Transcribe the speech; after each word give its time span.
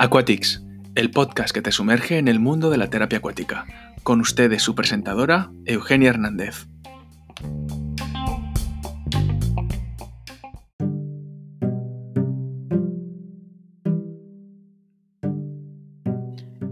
Aquatics, 0.00 0.62
el 0.94 1.10
podcast 1.10 1.52
que 1.52 1.60
te 1.60 1.72
sumerge 1.72 2.18
en 2.18 2.28
el 2.28 2.38
mundo 2.38 2.70
de 2.70 2.76
la 2.76 2.88
terapia 2.88 3.18
acuática. 3.18 3.66
Con 4.04 4.20
ustedes 4.20 4.62
su 4.62 4.76
presentadora, 4.76 5.50
Eugenia 5.64 6.10
Hernández. 6.10 6.68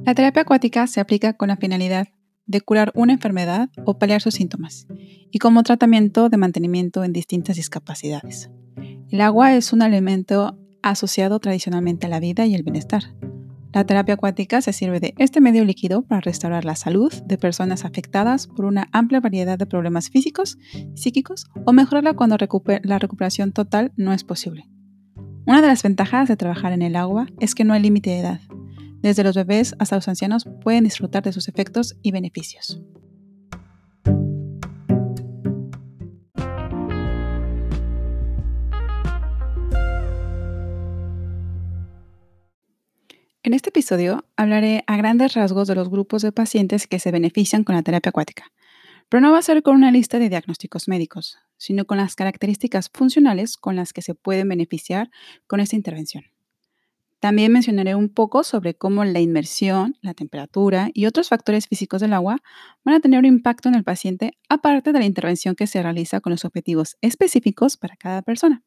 La 0.04 0.14
terapia 0.14 0.42
acuática 0.42 0.86
se 0.86 1.00
aplica 1.00 1.32
con 1.32 1.48
la 1.48 1.56
finalidad 1.56 2.06
de 2.46 2.60
curar 2.60 2.92
una 2.94 3.12
enfermedad 3.12 3.70
o 3.84 3.98
paliar 3.98 4.22
sus 4.22 4.34
síntomas, 4.34 4.86
y 5.32 5.40
como 5.40 5.64
tratamiento 5.64 6.28
de 6.28 6.36
mantenimiento 6.36 7.02
en 7.02 7.12
distintas 7.12 7.56
discapacidades. 7.56 8.52
El 9.10 9.20
agua 9.20 9.56
es 9.56 9.72
un 9.72 9.82
elemento 9.82 10.56
asociado 10.82 11.38
tradicionalmente 11.40 12.06
a 12.06 12.10
la 12.10 12.20
vida 12.20 12.46
y 12.46 12.54
el 12.54 12.62
bienestar. 12.62 13.04
La 13.72 13.84
terapia 13.84 14.14
acuática 14.14 14.62
se 14.62 14.72
sirve 14.72 15.00
de 15.00 15.14
este 15.18 15.42
medio 15.42 15.64
líquido 15.64 16.02
para 16.02 16.22
restaurar 16.22 16.64
la 16.64 16.76
salud 16.76 17.12
de 17.26 17.36
personas 17.36 17.84
afectadas 17.84 18.46
por 18.46 18.64
una 18.64 18.88
amplia 18.92 19.20
variedad 19.20 19.58
de 19.58 19.66
problemas 19.66 20.08
físicos, 20.08 20.56
psíquicos 20.94 21.46
o 21.66 21.72
mejorarla 21.74 22.14
cuando 22.14 22.38
la 22.82 22.98
recuperación 22.98 23.52
total 23.52 23.92
no 23.96 24.14
es 24.14 24.24
posible. 24.24 24.66
Una 25.46 25.60
de 25.60 25.68
las 25.68 25.82
ventajas 25.82 26.26
de 26.26 26.36
trabajar 26.36 26.72
en 26.72 26.82
el 26.82 26.96
agua 26.96 27.26
es 27.38 27.54
que 27.54 27.64
no 27.64 27.74
hay 27.74 27.82
límite 27.82 28.10
de 28.10 28.20
edad. 28.20 28.40
Desde 29.02 29.22
los 29.22 29.36
bebés 29.36 29.74
hasta 29.78 29.96
los 29.96 30.08
ancianos 30.08 30.48
pueden 30.62 30.84
disfrutar 30.84 31.22
de 31.22 31.32
sus 31.32 31.46
efectos 31.46 31.96
y 32.02 32.12
beneficios. 32.12 32.80
En 43.46 43.54
este 43.54 43.68
episodio 43.68 44.24
hablaré 44.34 44.82
a 44.88 44.96
grandes 44.96 45.34
rasgos 45.34 45.68
de 45.68 45.76
los 45.76 45.88
grupos 45.88 46.22
de 46.22 46.32
pacientes 46.32 46.88
que 46.88 46.98
se 46.98 47.12
benefician 47.12 47.62
con 47.62 47.76
la 47.76 47.82
terapia 47.82 48.10
acuática, 48.10 48.50
pero 49.08 49.20
no 49.20 49.30
va 49.30 49.38
a 49.38 49.42
ser 49.42 49.62
con 49.62 49.76
una 49.76 49.92
lista 49.92 50.18
de 50.18 50.28
diagnósticos 50.28 50.88
médicos, 50.88 51.38
sino 51.56 51.84
con 51.84 51.96
las 51.96 52.16
características 52.16 52.90
funcionales 52.92 53.56
con 53.56 53.76
las 53.76 53.92
que 53.92 54.02
se 54.02 54.16
pueden 54.16 54.48
beneficiar 54.48 55.12
con 55.46 55.60
esta 55.60 55.76
intervención. 55.76 56.24
También 57.20 57.52
mencionaré 57.52 57.94
un 57.94 58.08
poco 58.08 58.42
sobre 58.42 58.74
cómo 58.74 59.04
la 59.04 59.20
inmersión, 59.20 59.96
la 60.02 60.14
temperatura 60.14 60.90
y 60.92 61.06
otros 61.06 61.28
factores 61.28 61.68
físicos 61.68 62.00
del 62.00 62.14
agua 62.14 62.38
van 62.84 62.96
a 62.96 63.00
tener 63.00 63.20
un 63.20 63.26
impacto 63.26 63.68
en 63.68 63.76
el 63.76 63.84
paciente 63.84 64.36
aparte 64.48 64.90
de 64.90 64.98
la 64.98 65.04
intervención 65.04 65.54
que 65.54 65.68
se 65.68 65.80
realiza 65.80 66.20
con 66.20 66.32
los 66.32 66.44
objetivos 66.44 66.96
específicos 67.00 67.76
para 67.76 67.94
cada 67.94 68.22
persona. 68.22 68.64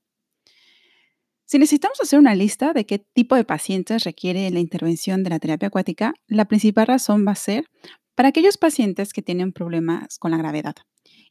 Si 1.49 1.57
necesitamos 1.57 1.99
hacer 1.99 2.19
una 2.19 2.35
lista 2.35 2.73
de 2.73 2.85
qué 2.85 2.99
tipo 2.99 3.33
de 3.35 3.43
pacientes 3.43 4.03
requiere 4.03 4.51
la 4.51 4.59
intervención 4.59 5.23
de 5.23 5.31
la 5.31 5.39
terapia 5.39 5.69
acuática, 5.69 6.13
la 6.27 6.45
principal 6.45 6.85
razón 6.85 7.25
va 7.27 7.31
a 7.31 7.35
ser 7.35 7.65
para 8.13 8.29
aquellos 8.29 8.59
pacientes 8.59 9.13
que 9.13 9.23
tienen 9.23 9.51
problemas 9.51 10.19
con 10.19 10.29
la 10.29 10.37
gravedad. 10.37 10.75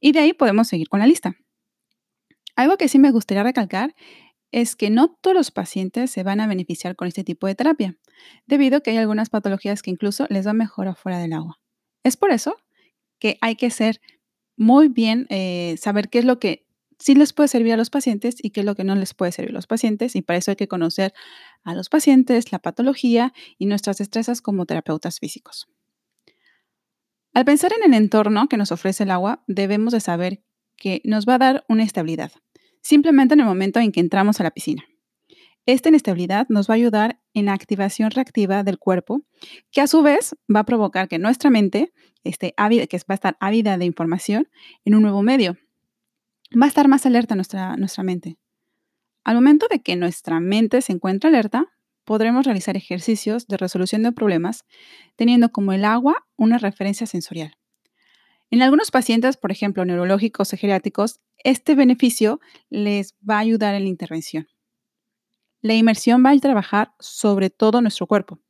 Y 0.00 0.10
de 0.10 0.18
ahí 0.18 0.32
podemos 0.32 0.66
seguir 0.66 0.88
con 0.88 0.98
la 0.98 1.06
lista. 1.06 1.36
Algo 2.56 2.76
que 2.78 2.88
sí 2.88 2.98
me 2.98 3.12
gustaría 3.12 3.44
recalcar 3.44 3.94
es 4.50 4.74
que 4.74 4.90
no 4.90 5.16
todos 5.20 5.36
los 5.36 5.52
pacientes 5.52 6.10
se 6.10 6.24
van 6.24 6.40
a 6.40 6.48
beneficiar 6.48 6.96
con 6.96 7.06
este 7.06 7.22
tipo 7.22 7.46
de 7.46 7.54
terapia, 7.54 7.96
debido 8.44 8.78
a 8.78 8.80
que 8.80 8.90
hay 8.90 8.96
algunas 8.96 9.30
patologías 9.30 9.82
que 9.82 9.92
incluso 9.92 10.26
les 10.30 10.44
va 10.44 10.52
mejor 10.52 10.88
afuera 10.88 11.20
del 11.20 11.32
agua. 11.32 11.60
Es 12.02 12.16
por 12.16 12.32
eso 12.32 12.56
que 13.20 13.38
hay 13.40 13.54
que 13.54 13.70
ser 13.70 14.00
muy 14.56 14.88
bien, 14.88 15.28
eh, 15.30 15.76
saber 15.78 16.08
qué 16.08 16.18
es 16.18 16.24
lo 16.24 16.40
que 16.40 16.66
sí 16.98 17.14
les 17.14 17.32
puede 17.32 17.48
servir 17.48 17.72
a 17.72 17.76
los 17.76 17.90
pacientes 17.90 18.36
y 18.42 18.50
qué 18.50 18.60
es 18.60 18.66
lo 18.66 18.74
que 18.74 18.84
no 18.84 18.94
les 18.94 19.14
puede 19.14 19.32
servir 19.32 19.50
a 19.50 19.54
los 19.54 19.66
pacientes. 19.66 20.16
Y 20.16 20.22
para 20.22 20.38
eso 20.38 20.50
hay 20.50 20.56
que 20.56 20.68
conocer 20.68 21.14
a 21.64 21.74
los 21.74 21.88
pacientes, 21.88 22.52
la 22.52 22.58
patología 22.58 23.32
y 23.58 23.66
nuestras 23.66 23.98
destrezas 23.98 24.40
como 24.42 24.66
terapeutas 24.66 25.18
físicos. 25.18 25.68
Al 27.34 27.44
pensar 27.44 27.72
en 27.72 27.92
el 27.92 27.96
entorno 27.96 28.48
que 28.48 28.56
nos 28.56 28.72
ofrece 28.72 29.04
el 29.04 29.10
agua, 29.10 29.44
debemos 29.46 29.92
de 29.92 30.00
saber 30.00 30.42
que 30.76 31.00
nos 31.04 31.26
va 31.26 31.34
a 31.34 31.38
dar 31.38 31.64
una 31.68 31.84
estabilidad, 31.84 32.32
simplemente 32.82 33.34
en 33.34 33.40
el 33.40 33.46
momento 33.46 33.80
en 33.80 33.92
que 33.92 34.00
entramos 34.00 34.40
a 34.40 34.44
la 34.44 34.50
piscina. 34.50 34.84
Esta 35.66 35.90
inestabilidad 35.90 36.46
nos 36.48 36.68
va 36.68 36.74
a 36.74 36.76
ayudar 36.76 37.20
en 37.34 37.44
la 37.44 37.52
activación 37.52 38.10
reactiva 38.10 38.62
del 38.62 38.78
cuerpo, 38.78 39.22
que 39.70 39.82
a 39.82 39.86
su 39.86 40.02
vez 40.02 40.34
va 40.52 40.60
a 40.60 40.64
provocar 40.64 41.08
que 41.08 41.18
nuestra 41.18 41.50
mente 41.50 41.92
esté 42.24 42.54
ávida, 42.56 42.86
que 42.86 42.96
va 42.96 43.02
a 43.10 43.14
estar 43.14 43.36
ávida 43.38 43.76
de 43.76 43.84
información 43.84 44.48
en 44.84 44.94
un 44.94 45.02
nuevo 45.02 45.22
medio, 45.22 45.58
va 46.52 46.66
a 46.66 46.68
estar 46.68 46.88
más 46.88 47.06
alerta 47.06 47.34
nuestra, 47.34 47.76
nuestra 47.76 48.02
mente. 48.02 48.38
Al 49.24 49.34
momento 49.34 49.66
de 49.70 49.80
que 49.80 49.96
nuestra 49.96 50.40
mente 50.40 50.80
se 50.82 50.92
encuentra 50.92 51.28
alerta, 51.28 51.66
podremos 52.04 52.46
realizar 52.46 52.76
ejercicios 52.76 53.46
de 53.46 53.58
resolución 53.58 54.02
de 54.02 54.12
problemas 54.12 54.64
teniendo 55.16 55.50
como 55.50 55.72
el 55.72 55.84
agua 55.84 56.26
una 56.36 56.56
referencia 56.56 57.06
sensorial. 57.06 57.58
En 58.50 58.62
algunos 58.62 58.90
pacientes, 58.90 59.36
por 59.36 59.52
ejemplo, 59.52 59.84
neurológicos 59.84 60.52
o 60.52 60.56
geriátricos, 60.56 61.20
este 61.44 61.74
beneficio 61.74 62.40
les 62.70 63.14
va 63.28 63.36
a 63.36 63.40
ayudar 63.40 63.74
en 63.74 63.82
la 63.82 63.90
intervención. 63.90 64.48
La 65.60 65.74
inmersión 65.74 66.24
va 66.24 66.30
a 66.30 66.38
trabajar 66.38 66.94
sobre 66.98 67.50
todo 67.50 67.82
nuestro 67.82 68.06
cuerpo, 68.06 68.40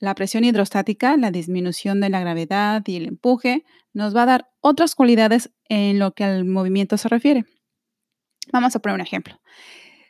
la 0.00 0.14
presión 0.14 0.44
hidrostática, 0.44 1.16
la 1.16 1.30
disminución 1.30 2.00
de 2.00 2.08
la 2.08 2.20
gravedad 2.20 2.82
y 2.86 2.96
el 2.96 3.06
empuje 3.06 3.64
nos 3.92 4.16
va 4.16 4.22
a 4.22 4.26
dar 4.26 4.50
otras 4.60 4.94
cualidades 4.94 5.50
en 5.68 5.98
lo 5.98 6.12
que 6.12 6.24
al 6.24 6.44
movimiento 6.46 6.96
se 6.96 7.08
refiere. 7.08 7.44
Vamos 8.52 8.74
a 8.74 8.80
poner 8.80 8.94
un 8.94 9.02
ejemplo. 9.02 9.40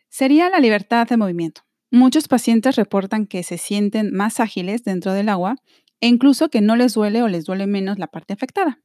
Sería 0.08 0.48
la 0.48 0.60
libertad 0.60 1.06
de 1.08 1.16
movimiento. 1.16 1.62
Muchos 1.90 2.28
pacientes 2.28 2.76
reportan 2.76 3.26
que 3.26 3.42
se 3.42 3.58
sienten 3.58 4.14
más 4.14 4.38
ágiles 4.38 4.84
dentro 4.84 5.12
del 5.12 5.28
agua 5.28 5.56
e 6.00 6.06
incluso 6.06 6.48
que 6.48 6.60
no 6.60 6.76
les 6.76 6.94
duele 6.94 7.22
o 7.22 7.28
les 7.28 7.44
duele 7.44 7.66
menos 7.66 7.98
la 7.98 8.06
parte 8.06 8.32
afectada, 8.32 8.80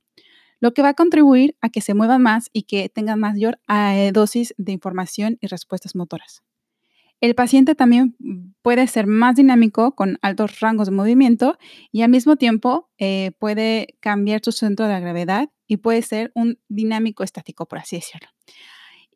lo 0.59 0.73
que 0.73 0.81
va 0.81 0.89
a 0.89 0.93
contribuir 0.95 1.55
a 1.61 1.69
que 1.69 1.81
se 1.81 1.93
muevan 1.93 2.21
más 2.21 2.49
y 2.51 2.63
que 2.63 2.89
tengan 2.89 3.19
mayor 3.19 3.59
eh, 3.69 4.11
dosis 4.11 4.55
de 4.57 4.71
información 4.71 5.37
y 5.39 5.47
respuestas 5.47 5.95
motoras. 5.95 6.44
El 7.21 7.33
paciente 7.33 7.75
también 7.75 8.15
puede 8.61 8.87
ser 8.87 9.07
más 9.07 9.35
dinámico 9.35 9.95
con 9.95 10.17
altos 10.21 10.59
rangos 10.59 10.87
de 10.87 10.95
movimiento 10.95 11.57
y 11.91 12.01
al 12.01 12.09
mismo 12.09 12.35
tiempo 12.35 12.89
eh, 12.97 13.31
puede 13.39 13.95
cambiar 13.99 14.41
su 14.43 14.51
centro 14.51 14.87
de 14.87 14.99
gravedad 14.99 15.49
y 15.67 15.77
puede 15.77 16.01
ser 16.01 16.31
un 16.35 16.59
dinámico 16.67 17.23
estático, 17.23 17.67
por 17.67 17.79
así 17.79 17.95
decirlo. 17.95 18.27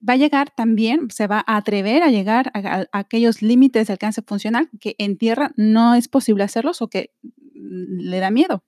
Va 0.08 0.14
a 0.14 0.18
llegar 0.18 0.50
también, 0.56 1.12
se 1.12 1.28
va 1.28 1.44
a 1.46 1.58
atrever 1.58 2.04
a 2.04 2.10
llegar 2.10 2.52
a, 2.54 2.86
aquellos 2.94 3.42
límites 3.42 3.88
de 3.88 3.94
alcance 3.94 4.22
funcional 4.22 4.70
que 4.80 4.96
en 4.98 5.18
tierra 5.18 5.52
no 5.58 5.94
es 5.94 6.08
posible 6.08 6.46
hacerlos 6.46 6.82
o 6.82 6.88
que 6.88 7.12
le 7.54 8.20
da 8.20 8.32
miedo. 8.32 8.64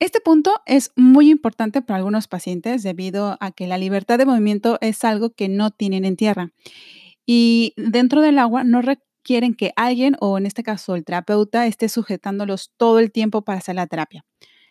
Este 0.00 0.20
punto 0.20 0.60
es 0.66 0.90
muy 0.96 1.30
importante 1.30 1.80
para 1.82 1.98
algunos 1.98 2.26
pacientes 2.26 2.82
debido 2.82 3.38
a 3.40 3.52
que 3.52 3.68
la 3.68 3.78
libertad 3.78 4.18
de 4.18 4.26
movimiento 4.26 4.76
es 4.80 5.04
algo 5.04 5.30
que 5.30 5.48
no 5.48 5.70
tienen 5.70 6.04
en 6.04 6.16
tierra 6.16 6.52
y 7.26 7.72
dentro 7.76 8.20
del 8.20 8.38
agua 8.38 8.64
no 8.64 8.82
requieren 8.82 9.54
que 9.54 9.72
alguien, 9.76 10.16
o 10.20 10.38
en 10.38 10.46
este 10.46 10.62
caso 10.62 10.94
el 10.94 11.04
terapeuta, 11.04 11.66
esté 11.66 11.88
sujetándolos 11.88 12.72
todo 12.76 12.98
el 12.98 13.12
tiempo 13.12 13.42
para 13.42 13.58
hacer 13.58 13.74
la 13.74 13.86
terapia. 13.86 14.24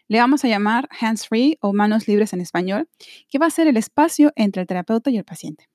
Le 0.07 0.19
vamos 0.19 0.43
a 0.43 0.47
llamar 0.47 0.89
hands-free 0.99 1.57
o 1.61 1.73
manos 1.73 2.07
libres 2.07 2.33
en 2.33 2.41
español, 2.41 2.89
que 3.29 3.39
va 3.39 3.47
a 3.47 3.51
ser 3.51 3.67
el 3.67 3.77
espacio 3.77 4.31
entre 4.35 4.61
el 4.61 4.67
terapeuta 4.67 5.09
y 5.09 5.17
el 5.17 5.23
paciente. 5.23 5.69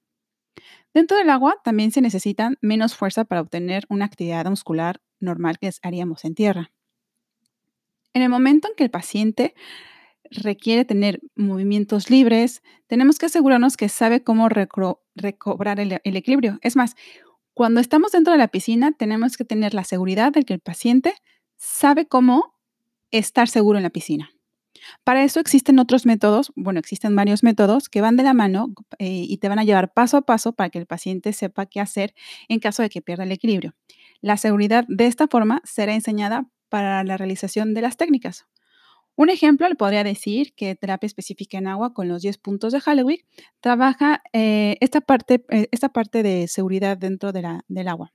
Dentro 0.94 1.16
del 1.16 1.31
agua 1.31 1.56
también 1.65 1.93
se 1.93 2.00
necesita 2.00 2.53
menos 2.61 2.95
fuerza 2.95 3.25
para 3.25 3.41
obtener 3.41 3.84
una 3.89 4.05
actividad 4.05 4.47
muscular 4.47 5.00
normal 5.21 5.59
que 5.59 5.71
haríamos 5.83 6.25
en 6.25 6.34
tierra. 6.34 6.71
En 8.15 8.22
el 8.22 8.28
momento 8.28 8.69
en 8.69 8.74
que 8.74 8.84
el 8.84 8.91
paciente 8.91 9.54
requiere 10.30 10.84
tener 10.84 11.21
movimientos 11.36 12.10
libres, 12.10 12.63
tenemos 12.86 13.19
que 13.19 13.27
asegurarnos 13.27 13.77
que 13.77 13.89
sabe 13.89 14.22
cómo 14.22 14.48
recobrar 14.48 15.80
el, 15.80 16.01
equilibrio. 16.04 16.59
Es 16.63 16.77
más, 16.77 16.95
cuando 17.54 17.80
estamos 17.80 18.13
dentro 18.13 18.33
de 18.33 18.39
la 18.39 18.48
piscina, 18.48 18.92
tenemos 18.92 19.36
que 19.36 19.45
tener 19.45 19.75
la 19.75 19.84
seguridad 19.84 20.33
de 20.33 20.45
que 20.45 20.54
el 20.54 20.60
paciente 20.60 21.15
sabe 21.57 22.07
cómo 22.07 22.54
estar 23.10 23.48
seguro 23.48 23.78
en 23.78 23.83
la 23.83 23.91
piscina. 23.91 24.30
Para 25.03 25.25
eso 25.25 25.41
existen 25.41 25.78
otros 25.78 26.07
métodos, 26.07 26.53
bueno, 26.54 26.78
existen 26.78 27.16
varios 27.16 27.42
métodos 27.42 27.89
que 27.89 28.01
van 28.01 28.16
de 28.16 28.22
la 28.22 28.33
mano 28.33 28.69
eh, 28.98 29.24
y 29.28 29.39
te 29.39 29.48
van 29.48 29.59
a 29.59 29.65
llevar 29.65 29.92
paso 29.92 30.16
a 30.16 30.22
paso 30.22 30.53
para 30.53 30.71
que 30.71 30.78
el 30.78 30.86
paciente 30.86 31.33
sepa 31.33 31.66
qué 31.66 31.81
hacer 31.81 32.15
en 32.48 32.60
caso 32.60 32.83
de 32.83 32.91
que 32.91 33.03
pierda 33.03 33.24
el 33.24 33.33
equilibrio. 33.33 33.74
La 34.21 34.36
seguridad 34.36 34.84
de 34.89 35.07
esta 35.07 35.27
forma 35.27 35.60
será 35.65 35.95
enseñada 35.95 36.48
para 36.69 37.03
la 37.04 37.16
realización 37.16 37.74
de 37.74 37.83
las 37.83 37.97
técnicas. 37.97 38.47
Un 39.18 39.30
ejemplo 39.30 39.68
le 39.68 39.74
podría 39.74 40.04
decir 40.04 40.53
que 40.54 40.76
terapia 40.76 41.09
específica 41.09 41.59
en 41.59 41.66
agua 41.66 41.92
con 41.92 42.06
los 42.06 42.22
10 42.22 42.38
puntos 42.38 42.72
de 42.72 42.80
Halloween 42.80 43.18
trabaja 43.60 44.22
eh, 44.32 44.76
esta, 44.78 45.00
parte, 45.00 45.44
eh, 45.48 45.66
esta 45.72 45.88
parte 45.88 46.22
de 46.22 46.47
seguridad 46.47 46.97
dentro 46.97 47.32
de 47.32 47.42
la, 47.42 47.65
del 47.66 47.88
agua. 47.88 48.12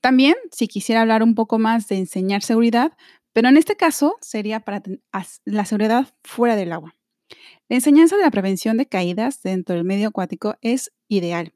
También, 0.00 0.36
si 0.52 0.68
quisiera 0.68 1.00
hablar 1.00 1.24
un 1.24 1.34
poco 1.34 1.58
más 1.58 1.88
de 1.88 1.96
enseñar 1.96 2.42
seguridad, 2.42 2.92
pero 3.32 3.48
en 3.48 3.56
este 3.56 3.74
caso 3.74 4.16
sería 4.20 4.60
para 4.60 4.80
la 5.44 5.64
seguridad 5.64 6.06
fuera 6.22 6.54
del 6.54 6.70
agua. 6.70 6.94
La 7.68 7.74
enseñanza 7.74 8.16
de 8.16 8.22
la 8.22 8.30
prevención 8.30 8.76
de 8.76 8.86
caídas 8.86 9.42
dentro 9.42 9.74
del 9.74 9.82
medio 9.82 10.06
acuático 10.06 10.54
es 10.60 10.92
ideal, 11.08 11.52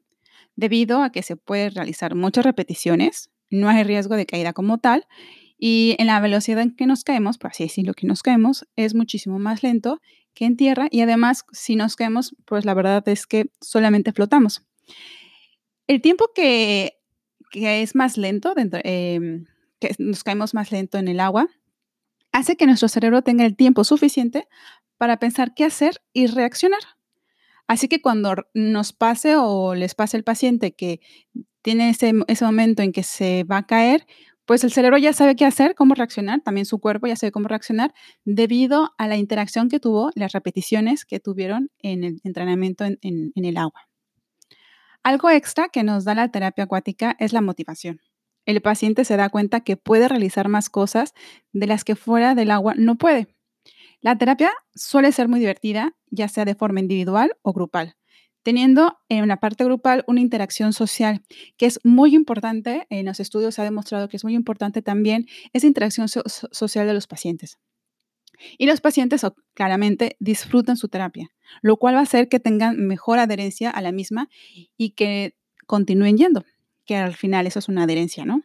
debido 0.57 1.03
a 1.03 1.13
que 1.13 1.23
se 1.23 1.37
puede 1.37 1.69
realizar 1.69 2.15
muchas 2.15 2.43
repeticiones, 2.43 3.29
no 3.49 3.69
hay 3.69 3.83
riesgo 3.83 4.17
de 4.17 4.25
caída 4.25 4.51
como 4.51 4.77
tal 4.77 5.07
y 5.61 5.97
en 5.99 6.07
la 6.07 6.21
velocidad 6.21 6.61
en 6.63 6.73
que 6.73 6.87
nos 6.87 7.03
caemos, 7.03 7.37
por 7.37 7.51
así 7.51 7.63
decirlo, 7.63 7.93
que 7.93 8.07
nos 8.07 8.23
caemos, 8.23 8.65
es 8.77 8.95
muchísimo 8.95 9.39
más 9.39 9.61
lento 9.61 10.01
que 10.33 10.45
en 10.45 10.55
tierra 10.55 10.87
y 10.89 11.01
además 11.01 11.43
si 11.51 11.75
nos 11.75 11.97
caemos, 11.97 12.33
pues 12.45 12.63
la 12.63 12.73
verdad 12.73 13.07
es 13.09 13.27
que 13.27 13.51
solamente 13.59 14.13
flotamos. 14.13 14.63
El 15.85 16.01
tiempo 16.01 16.31
que, 16.33 16.93
es 17.51 17.93
más 17.93 18.17
lento, 18.17 18.53
dentro, 18.55 18.79
em, 18.85 19.45
que 19.79 19.93
nos 19.99 20.23
caemos 20.23 20.53
más 20.53 20.71
lento 20.71 20.97
en 20.97 21.09
el 21.09 21.19
agua, 21.19 21.49
hace 22.31 22.55
que 22.55 22.65
nuestro 22.65 22.87
cerebro 22.87 23.21
tenga 23.21 23.45
el 23.45 23.57
tiempo 23.57 23.83
suficiente 23.83 24.47
para 24.97 25.17
pensar 25.17 25.53
qué 25.53 25.65
hacer 25.65 26.01
y 26.13 26.27
reaccionar. 26.27 26.81
Así 27.67 27.89
que 27.89 28.01
cuando 28.01 28.35
nos 28.53 28.93
pase 28.93 29.35
o 29.35 29.75
les 29.75 29.93
pase 29.93 30.15
al 30.15 30.23
paciente 30.23 30.73
que 30.73 31.01
tiene 31.61 31.89
ese, 31.89 32.13
ese 32.27 32.45
momento 32.45 32.81
en 32.81 32.93
que 32.93 33.03
se 33.03 33.43
va 33.43 33.57
a 33.57 33.67
caer, 33.67 34.05
pues 34.49 34.63
el 34.63 34.71
cerebro 34.71 34.97
ya 34.97 35.13
sabe 35.13 35.35
qué 35.35 35.45
hacer, 35.45 35.75
cómo 35.75 35.93
reaccionar, 35.93 36.41
también 36.41 36.65
su 36.65 36.79
cuerpo 36.79 37.05
ya 37.05 37.15
sabe 37.15 37.31
cómo 37.31 37.47
reaccionar 37.47 37.93
debido 38.25 38.95
a 38.97 39.07
la 39.07 39.15
interacción 39.15 39.69
que 39.69 39.79
tuvo, 39.79 40.09
las 40.15 40.31
repeticiones 40.31 41.05
que 41.05 41.19
tuvieron 41.19 41.69
en 41.77 42.03
el 42.03 42.19
entrenamiento 42.23 42.83
en, 42.83 42.97
en 42.99 43.45
el 43.45 43.57
agua. 43.57 43.87
Algo 45.03 45.29
extra 45.29 45.69
que 45.69 45.83
nos 45.83 46.03
da 46.03 46.15
la 46.15 46.31
terapia 46.31 46.63
acuática 46.63 47.15
es 47.19 47.31
la 47.31 47.41
motivación. 47.41 48.01
El 48.43 48.59
paciente 48.63 49.05
se 49.05 49.17
da 49.17 49.29
cuenta 49.29 49.59
que 49.59 49.77
puede 49.77 50.07
realizar 50.07 50.47
más 50.49 50.71
cosas 50.71 51.13
de 51.53 51.67
las 51.67 51.83
que 51.83 51.95
fuera 51.95 52.33
del 52.33 52.49
agua 52.49 52.73
no 52.75 52.97
puede. 52.97 53.27
La 54.01 54.17
terapia 54.17 54.51
suele 54.73 55.11
ser 55.11 55.27
muy 55.27 55.39
divertida, 55.39 55.95
ya 56.09 56.27
sea 56.27 56.45
de 56.45 56.55
forma 56.55 56.79
individual 56.79 57.37
o 57.43 57.53
grupal 57.53 57.98
teniendo 58.43 58.97
en 59.09 59.27
la 59.27 59.37
parte 59.37 59.63
grupal 59.63 60.03
una 60.07 60.21
interacción 60.21 60.73
social, 60.73 61.21
que 61.57 61.65
es 61.65 61.79
muy 61.83 62.15
importante, 62.15 62.87
en 62.89 63.05
los 63.05 63.19
estudios 63.19 63.55
se 63.55 63.61
ha 63.61 63.65
demostrado 63.65 64.09
que 64.09 64.17
es 64.17 64.23
muy 64.23 64.35
importante 64.35 64.81
también 64.81 65.27
esa 65.53 65.67
interacción 65.67 66.07
social 66.07 66.87
de 66.87 66.93
los 66.93 67.07
pacientes. 67.07 67.57
Y 68.57 68.67
los 68.67 68.79
pacientes 68.79 69.25
claramente 69.53 70.15
disfrutan 70.19 70.77
su 70.77 70.87
terapia, 70.87 71.29
lo 71.61 71.77
cual 71.77 71.95
va 71.95 71.99
a 71.99 72.03
hacer 72.03 72.29
que 72.29 72.39
tengan 72.39 72.77
mejor 72.77 73.19
adherencia 73.19 73.69
a 73.69 73.81
la 73.81 73.91
misma 73.91 74.29
y 74.77 74.91
que 74.91 75.35
continúen 75.67 76.17
yendo, 76.17 76.45
que 76.85 76.95
al 76.95 77.15
final 77.15 77.47
eso 77.47 77.59
es 77.59 77.67
una 77.67 77.83
adherencia, 77.83 78.25
¿no? 78.25 78.43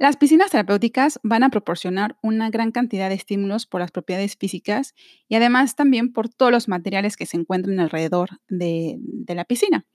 Las 0.00 0.16
piscinas 0.16 0.52
terapéuticas 0.52 1.18
van 1.24 1.42
a 1.42 1.50
proporcionar 1.50 2.16
una 2.22 2.50
gran 2.50 2.70
cantidad 2.70 3.08
de 3.08 3.16
estímulos 3.16 3.66
por 3.66 3.80
las 3.80 3.90
propiedades 3.90 4.36
físicas 4.36 4.94
y 5.26 5.34
además 5.34 5.74
también 5.74 6.12
por 6.12 6.28
todos 6.28 6.52
los 6.52 6.68
materiales 6.68 7.16
que 7.16 7.26
se 7.26 7.36
encuentran 7.36 7.80
alrededor 7.80 8.30
de, 8.48 9.00
la 9.26 9.44
piscina. 9.44 9.86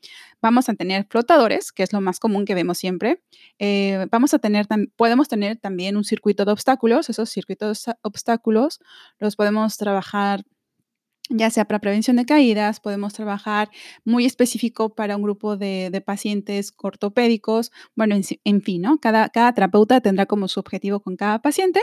Vamos 0.41 0.67
a 0.67 0.73
tener 0.73 1.07
flotadores, 1.09 1.71
que 1.71 1.83
es 1.83 1.93
lo 1.93 2.01
más 2.01 2.19
común 2.19 2.43
que 2.43 2.53
vemos 2.53 2.77
siempre. 2.77 3.23
Eh, 3.59 4.05
vamos 4.11 4.33
a 4.33 4.39
tener, 4.39 4.67
podemos 4.97 5.29
tener 5.29 5.57
también 5.57 5.95
un 5.95 6.03
circuito 6.03 6.43
de 6.43 6.51
obstáculos. 6.51 7.09
Esos 7.09 7.29
circuitos 7.29 7.85
de 7.85 7.93
obstáculos 8.01 8.79
los 9.19 9.37
podemos 9.37 9.77
trabajar 9.77 10.43
ya 11.29 11.49
sea 11.49 11.65
para 11.65 11.79
prevención 11.79 12.17
de 12.17 12.25
caídas, 12.25 12.79
podemos 12.79 13.13
trabajar 13.13 13.69
muy 14.03 14.25
específico 14.25 14.93
para 14.93 15.15
un 15.15 15.23
grupo 15.23 15.57
de, 15.57 16.03
pacientes 16.05 16.73
ortopédicos, 16.77 17.71
bueno, 17.95 18.15
en, 18.15 18.61
fin, 18.61 18.81
¿no? 18.81 18.99
Cada, 18.99 19.29
cada 19.29 19.53
terapeuta 19.53 20.01
tendrá 20.01 20.25
como 20.25 20.47
su 20.47 20.59
objetivo 20.59 20.99
con 20.99 21.15
cada 21.15 21.41
paciente. 21.41 21.81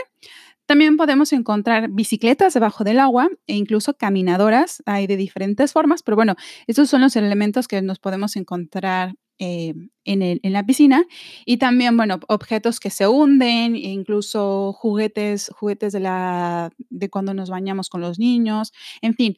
También 0.67 0.95
podemos 0.95 1.33
encontrar 1.33 1.89
bicicletas 1.89 2.53
debajo 2.53 2.83
del 2.83 2.99
agua 2.99 3.29
e 3.47 3.55
incluso 3.55 3.97
caminadoras, 3.97 4.83
hay 4.85 5.07
de 5.07 5.17
diferentes 5.17 5.73
formas, 5.73 6.03
pero 6.03 6.15
bueno, 6.15 6.35
esos 6.67 6.89
son 6.89 7.01
los 7.01 7.15
elementos 7.15 7.67
que 7.67 7.81
nos 7.81 7.99
podemos 7.99 8.35
encontrar 8.35 9.15
eh, 9.43 9.73
en, 10.05 10.53
la 10.53 10.63
piscina 10.63 11.03
y 11.47 11.57
también, 11.57 11.97
bueno, 11.97 12.19
objetos 12.27 12.79
que 12.79 12.91
se 12.91 13.07
hunden, 13.07 13.75
e 13.75 13.89
incluso 13.89 14.71
juguetes, 14.73 15.49
juguetes 15.55 15.93
de, 15.93 15.99
la, 15.99 16.69
de 16.77 17.09
cuando 17.09 17.33
nos 17.33 17.49
bañamos 17.49 17.89
con 17.89 18.01
los 18.01 18.19
niños, 18.19 18.71
en 19.01 19.15
fin, 19.15 19.37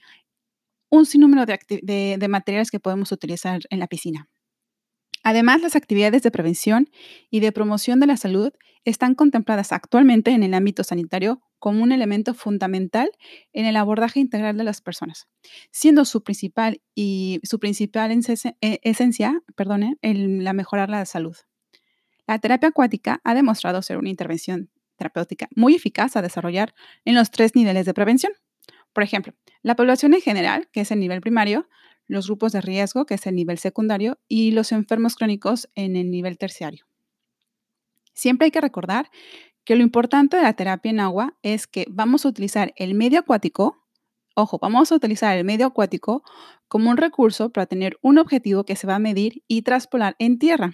un 0.89 1.05
sinnúmero 1.05 1.45
de 1.45 2.27
materiales 2.29 2.69
que 2.69 2.81
podemos 2.81 3.13
utilizar 3.13 3.61
en 3.69 3.79
la 3.79 3.87
piscina. 3.87 4.27
Además, 5.23 5.61
las 5.61 5.77
actividades 5.77 6.21
de 6.21 6.31
prevención 6.31 6.89
y 7.29 7.39
de 7.39 7.53
promoción 7.53 8.01
de 8.01 8.07
la 8.07 8.17
salud 8.17 8.51
están 8.83 9.15
contempladas 9.15 9.71
actualmente 9.71 10.31
en 10.31 10.43
el 10.43 10.53
ámbito 10.53 10.83
sanitario 10.83 11.41
como 11.63 11.81
un 11.81 11.93
elemento 11.93 12.33
fundamental 12.33 13.09
en 13.53 13.65
el 13.65 13.77
abordaje 13.77 14.19
integral 14.19 14.57
de 14.57 14.65
las 14.65 14.81
personas, 14.81 15.29
siendo 15.71 16.03
su 16.03 16.21
principal 16.21 16.81
y 16.93 17.39
su 17.43 17.57
principal 17.57 18.11
esencia, 18.59 19.41
perdone, 19.55 19.95
el, 20.01 20.43
la 20.43 20.51
mejorar 20.51 20.89
la 20.89 21.05
salud. 21.05 21.37
La 22.27 22.37
terapia 22.39 22.67
acuática 22.67 23.21
ha 23.23 23.33
demostrado 23.33 23.81
ser 23.81 23.97
una 23.97 24.09
intervención 24.09 24.71
terapéutica 24.97 25.47
muy 25.55 25.73
eficaz 25.73 26.17
a 26.17 26.21
desarrollar 26.21 26.75
en 27.05 27.15
los 27.15 27.31
tres 27.31 27.55
niveles 27.55 27.85
de 27.85 27.93
prevención. 27.93 28.33
Por 28.91 29.03
ejemplo, 29.03 29.33
la 29.61 29.77
población 29.77 30.13
en 30.15 30.19
general, 30.19 30.67
que 30.73 30.81
es 30.81 30.91
el 30.91 30.99
nivel 30.99 31.21
primario, 31.21 31.69
los 32.07 32.27
grupos 32.27 32.51
de 32.51 32.59
riesgo, 32.59 33.05
que 33.05 33.13
es 33.13 33.25
el 33.25 33.35
nivel 33.35 33.57
secundario, 33.57 34.19
y 34.27 34.51
los 34.51 34.73
enfermos 34.73 35.15
crónicos 35.15 35.69
en 35.75 35.95
el 35.95 36.11
nivel 36.11 36.37
terciario. 36.37 36.85
Siempre 38.13 38.45
hay 38.45 38.51
que 38.51 38.59
recordar 38.59 39.09
que 39.65 39.75
lo 39.75 39.83
importante 39.83 40.37
de 40.37 40.43
la 40.43 40.53
terapia 40.53 40.91
en 40.91 40.99
agua 40.99 41.37
es 41.41 41.67
que 41.67 41.85
vamos 41.89 42.25
a 42.25 42.29
utilizar 42.29 42.73
el 42.75 42.95
medio 42.95 43.19
acuático, 43.19 43.83
ojo, 44.35 44.59
vamos 44.61 44.91
a 44.91 44.95
utilizar 44.95 45.37
el 45.37 45.45
medio 45.45 45.67
acuático 45.67 46.23
como 46.67 46.89
un 46.89 46.97
recurso 46.97 47.51
para 47.51 47.65
tener 47.65 47.97
un 48.01 48.17
objetivo 48.17 48.65
que 48.65 48.75
se 48.75 48.87
va 48.87 48.95
a 48.95 48.99
medir 48.99 49.43
y 49.47 49.61
traspolar 49.61 50.15
en 50.19 50.39
tierra. 50.39 50.71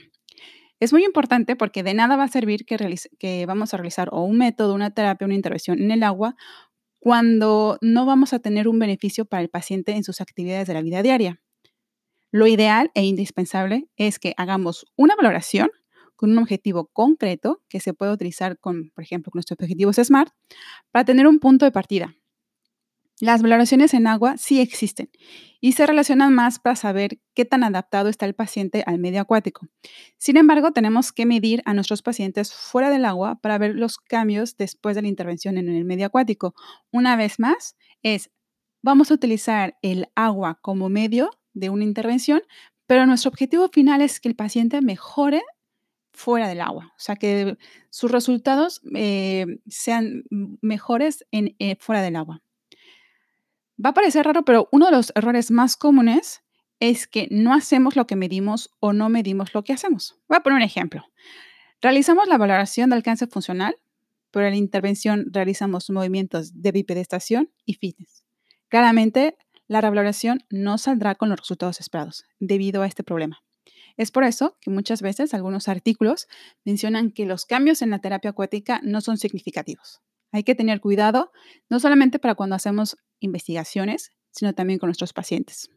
Es 0.79 0.93
muy 0.93 1.03
importante 1.03 1.57
porque 1.57 1.83
de 1.83 1.93
nada 1.93 2.15
va 2.15 2.23
a 2.23 2.29
servir 2.29 2.65
que, 2.65 3.45
vamos 3.45 3.73
a 3.73 3.77
realizar 3.77 4.09
un 4.13 4.37
método, 4.37 4.73
una 4.73 4.91
terapia, 4.91 5.25
una 5.25 5.35
intervención 5.35 5.79
en 5.79 5.91
el 5.91 6.03
agua 6.03 6.35
cuando 6.99 7.77
no 7.81 8.05
vamos 8.05 8.33
a 8.33 8.39
tener 8.39 8.67
un 8.67 8.79
beneficio 8.79 9.25
para 9.25 9.41
el 9.41 9.49
paciente 9.49 9.93
en 9.93 10.03
sus 10.03 10.21
actividades 10.21 10.67
de 10.67 10.73
la 10.73 10.81
vida 10.81 11.01
diaria. 11.01 11.41
Lo 12.31 12.47
ideal 12.47 12.91
e 12.93 13.03
indispensable 13.03 13.89
es 13.97 14.19
que 14.19 14.33
hagamos 14.37 14.85
una 14.95 15.15
valoración 15.15 15.69
con 16.19 16.31
un 16.31 16.39
objetivo 16.39 16.87
concreto 16.91 17.63
que 17.69 17.79
se 17.79 17.93
puede 17.93 18.11
utilizar 18.11 18.59
con, 18.59 18.89
por 18.89 19.05
ejemplo, 19.05 19.31
con 19.31 19.37
nuestros 19.37 19.57
objetivos 19.57 19.95
SMART 19.95 20.33
para 20.91 21.05
tener 21.05 21.25
un 21.25 21.39
punto 21.39 21.63
de 21.63 21.71
partida. 21.71 22.13
Las 23.21 23.41
valoraciones 23.41 23.93
en 23.93 24.05
agua 24.05 24.35
sí 24.37 24.59
existen 24.59 25.09
y 25.61 25.71
se 25.71 25.85
relacionan 25.85 26.35
más 26.35 26.59
para 26.59 26.75
saber 26.75 27.21
qué 27.35 27.45
tan 27.45 27.63
adaptado 27.63 28.09
está 28.09 28.25
el 28.25 28.35
paciente 28.35 28.83
al 28.85 28.99
medio 28.99 29.21
acuático. 29.21 29.69
Sin 30.17 30.35
embargo, 30.35 30.73
tenemos 30.73 31.13
que 31.13 31.25
medir 31.25 31.61
a 31.63 31.73
nuestros 31.73 32.01
pacientes 32.01 32.53
fuera 32.53 32.89
del 32.89 33.05
agua 33.05 33.39
para 33.41 33.57
ver 33.57 33.75
los 33.75 33.97
cambios 33.97 34.57
después 34.57 34.97
de 34.97 35.03
la 35.03 35.07
intervención 35.07 35.57
en 35.57 35.69
el 35.69 35.85
medio 35.85 36.07
acuático. 36.07 36.53
Una 36.91 37.15
vez 37.15 37.39
más, 37.39 37.77
es 38.03 38.29
vamos 38.81 39.09
a 39.09 39.13
utilizar 39.13 39.77
el 39.81 40.09
agua 40.15 40.59
como 40.61 40.89
medio 40.89 41.29
de 41.53 41.69
una 41.69 41.85
intervención, 41.85 42.41
pero 42.87 43.05
nuestro 43.05 43.29
objetivo 43.29 43.69
final 43.69 44.01
es 44.01 44.19
que 44.19 44.27
el 44.27 44.35
paciente 44.35 44.81
mejore 44.81 45.41
fuera 46.19 46.49
del 46.49 46.59
agua, 46.59 46.93
o 46.97 46.99
sea, 46.99 47.15
que 47.15 47.57
sus 47.89 48.11
resultados 48.11 48.81
eh, 48.93 49.45
sean 49.69 50.25
mejores 50.29 51.25
en, 51.31 51.55
eh, 51.59 51.77
fuera 51.79 52.01
del 52.01 52.17
agua. 52.17 52.43
Va 53.83 53.91
a 53.91 53.93
parecer 53.93 54.25
raro, 54.25 54.43
pero 54.43 54.67
uno 54.73 54.87
de 54.87 54.91
los 54.91 55.13
errores 55.15 55.49
más 55.49 55.77
comunes 55.77 56.43
es 56.81 57.07
que 57.07 57.29
no 57.31 57.53
hacemos 57.53 57.95
lo 57.95 58.05
que 58.05 58.17
medimos 58.17 58.69
o 58.81 58.91
no 58.91 59.07
medimos 59.07 59.53
lo 59.53 59.63
que 59.63 59.71
hacemos. 59.71 60.19
Voy 60.27 60.35
a 60.35 60.41
poner 60.41 60.57
un 60.57 60.63
ejemplo. 60.63 61.05
Realizamos 61.81 62.27
la 62.27 62.37
valoración 62.37 62.89
de 62.89 62.97
alcance 62.97 63.25
funcional, 63.27 63.77
pero 64.31 64.45
en 64.45 64.51
la 64.51 64.57
intervención 64.57 65.27
realizamos 65.31 65.89
movimientos 65.89 66.61
de 66.61 66.73
bipedestación 66.73 67.49
y 67.65 67.75
fitness. 67.75 68.25
Claramente, 68.67 69.37
la 69.67 69.79
revaloración 69.79 70.43
no 70.49 70.77
saldrá 70.77 71.15
con 71.15 71.29
los 71.29 71.39
resultados 71.39 71.79
esperados 71.79 72.25
debido 72.39 72.81
a 72.81 72.87
este 72.87 73.03
problema. 73.03 73.41
Es 73.97 74.11
por 74.11 74.23
eso 74.23 74.57
que 74.61 74.69
muchas 74.69 75.01
veces 75.01 75.33
algunos 75.33 75.67
artículos 75.67 76.27
mencionan 76.65 77.11
que 77.11 77.25
los 77.25 77.45
cambios 77.45 77.81
en 77.81 77.89
la 77.89 77.99
terapia 77.99 78.31
acuática 78.31 78.81
no 78.83 79.01
son 79.01 79.17
significativos. 79.17 80.01
Hay 80.31 80.43
que 80.43 80.55
tener 80.55 80.79
cuidado, 80.79 81.31
no 81.69 81.79
solamente 81.79 82.19
para 82.19 82.35
cuando 82.35 82.55
hacemos 82.55 82.97
investigaciones, 83.19 84.11
sino 84.31 84.53
también 84.53 84.79
con 84.79 84.87
nuestros 84.87 85.13
pacientes. 85.13 85.69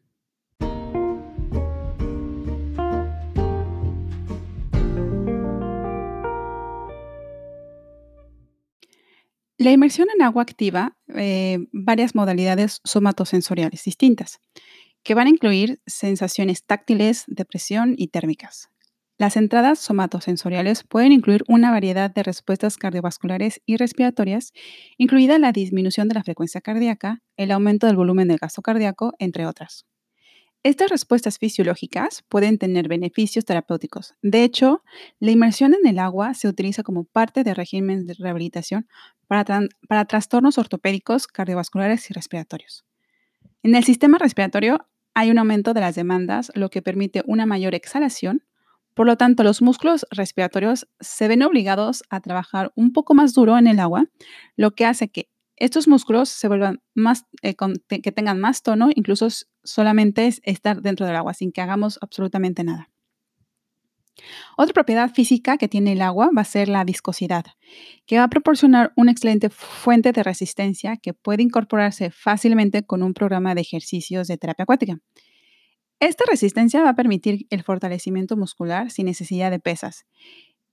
La 9.62 9.71
inmersión 9.71 10.09
en 10.12 10.23
agua 10.23 10.42
activa 10.42 10.97
eh, 11.14 11.69
varias 11.73 12.16
modalidades 12.16 12.81
somatosensoriales 12.83 13.85
distintas, 13.85 14.40
que 15.02 15.14
van 15.14 15.26
a 15.26 15.30
incluir 15.30 15.80
sensaciones 15.87 16.64
táctiles, 16.64 17.25
de 17.26 17.44
presión 17.44 17.94
y 17.97 18.09
térmicas. 18.09 18.68
Las 19.18 19.37
entradas 19.37 19.78
somatosensoriales 19.78 20.82
pueden 20.85 21.12
incluir 21.12 21.44
una 21.47 21.71
variedad 21.71 22.11
de 22.11 22.23
respuestas 22.23 22.76
cardiovasculares 22.76 23.61
y 23.66 23.76
respiratorias, 23.76 24.52
incluida 24.99 25.38
la 25.38 25.52
disminución 25.52 26.09
de 26.09 26.14
la 26.14 26.25
frecuencia 26.25 26.61
cardíaca, 26.61 27.23
el 27.37 27.52
aumento 27.52 27.87
del 27.87 27.97
volumen 27.97 28.28
del 28.28 28.38
gasto 28.38 28.62
cardíaco, 28.62 29.12
entre 29.18 29.47
otras. 29.47 29.87
Estas 30.64 30.90
respuestas 30.90 31.38
fisiológicas 31.38 32.25
pueden 32.28 32.56
tener 32.56 32.87
beneficios 32.87 33.44
terapéuticos. 33.44 34.14
De 34.23 34.44
hecho, 34.44 34.82
la 35.18 35.32
inmersión 35.32 35.75
en 35.75 35.87
el 35.87 35.99
agua 35.99 36.35
se 36.35 36.49
utiliza 36.49 36.85
como 36.85 37.04
parte 37.04 37.42
del 37.42 37.56
régimen 37.56 38.06
de 38.06 38.14
rehabilitación 38.14 38.88
para, 39.26 39.44
para 39.88 40.04
trastornos 40.04 40.59
ortopédicos, 40.59 41.26
cardiovasculares 41.26 42.09
y 42.11 42.14
respiratorios. 42.14 42.85
En 43.64 43.75
el 43.75 43.85
sistema 43.85 44.18
respiratorio 44.18 44.88
hay 45.14 45.31
un 45.31 45.38
aumento 45.38 45.75
de 45.75 45.81
las 45.81 45.95
demandas, 45.95 46.52
lo 46.54 46.71
que 46.71 46.83
permite 46.83 47.23
una 47.26 47.47
mayor 47.47 47.75
exhalación. 47.75 48.45
Por 48.95 49.07
lo 49.07 49.16
tanto, 49.16 49.42
los 49.42 49.62
músculos 49.62 50.07
respiratorios 50.11 50.87
se 51.00 51.28
ven 51.28 51.42
obligados 51.42 52.02
a 52.11 52.21
trabajar 52.21 52.73
un 52.75 52.92
poco 52.92 53.14
más 53.14 53.33
duro 53.33 53.57
en 53.57 53.66
el 53.66 53.81
agua, 53.81 54.07
lo 54.57 54.73
que 54.73 54.85
hace 54.85 55.09
que 55.09 55.31
estos 55.57 55.87
músculos 55.87 56.28
se 56.28 56.49
vuelvan 56.49 56.83
más, 56.95 57.25
eh, 57.42 57.54
que 57.54 58.12
tengan 58.12 58.40
más 58.40 58.62
tono, 58.62 58.90
incluso 58.95 59.28
solamente 59.62 60.26
es 60.26 60.40
estar 60.45 60.83
dentro 60.83 61.07
del 61.07 61.16
agua, 61.16 61.35
sin 61.35 61.52
que 61.52 61.61
hagamos 61.61 61.99
absolutamente 62.02 62.64
nada. 62.64 62.91
Otra 64.57 64.75
propiedad 64.75 65.11
física 65.11 65.57
que 65.57 65.69
tiene 65.69 65.92
el 65.92 66.02
agua 66.02 66.31
va 66.37 66.42
a 66.42 66.45
ser 66.45 66.69
la 66.69 66.85
viscosidad, 66.85 67.45
que 68.07 68.19
va 68.19 68.25
a 68.25 68.28
proporcionar 68.28 68.92
una 68.97 69.12
excelente 69.12 69.50
fuente 69.50 70.12
de 70.12 70.23
resistencia 70.23 70.97
que 70.97 71.14
puede 71.14 71.42
incorporarse 71.42 72.11
fácilmente 72.11 72.85
con 72.85 73.02
un 73.02 73.14
programa 73.14 73.54
de 73.54 73.62
ejercicios 73.62 74.28
de 74.28 74.37
terapia 74.37 74.64
acuática. 74.64 74.99
Esta 75.99 76.25
resistencia 76.28 76.83
va 76.83 76.90
a 76.90 76.97
permitir 76.97 77.47
el 77.50 77.62
fortalecimiento 77.62 78.37
muscular 78.37 78.90
sin 78.90 79.07
necesidad 79.07 79.50
de 79.50 79.61
pesas 79.61 80.04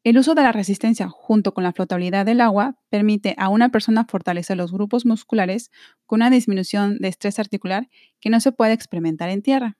el 0.03 0.17
uso 0.17 0.33
de 0.33 0.43
la 0.43 0.51
resistencia 0.51 1.09
junto 1.09 1.53
con 1.53 1.63
la 1.63 1.73
flotabilidad 1.73 2.25
del 2.25 2.41
agua 2.41 2.75
permite 2.89 3.35
a 3.37 3.49
una 3.49 3.69
persona 3.69 4.05
fortalecer 4.05 4.55
los 4.55 4.71
grupos 4.71 5.05
musculares 5.05 5.71
con 6.05 6.19
una 6.19 6.29
disminución 6.29 6.97
de 6.99 7.09
estrés 7.09 7.37
articular 7.37 7.89
que 8.21 8.29
no 8.29 8.39
se 8.39 8.51
puede 8.51 8.73
experimentar 8.73 9.29
en 9.29 9.41
tierra. 9.41 9.77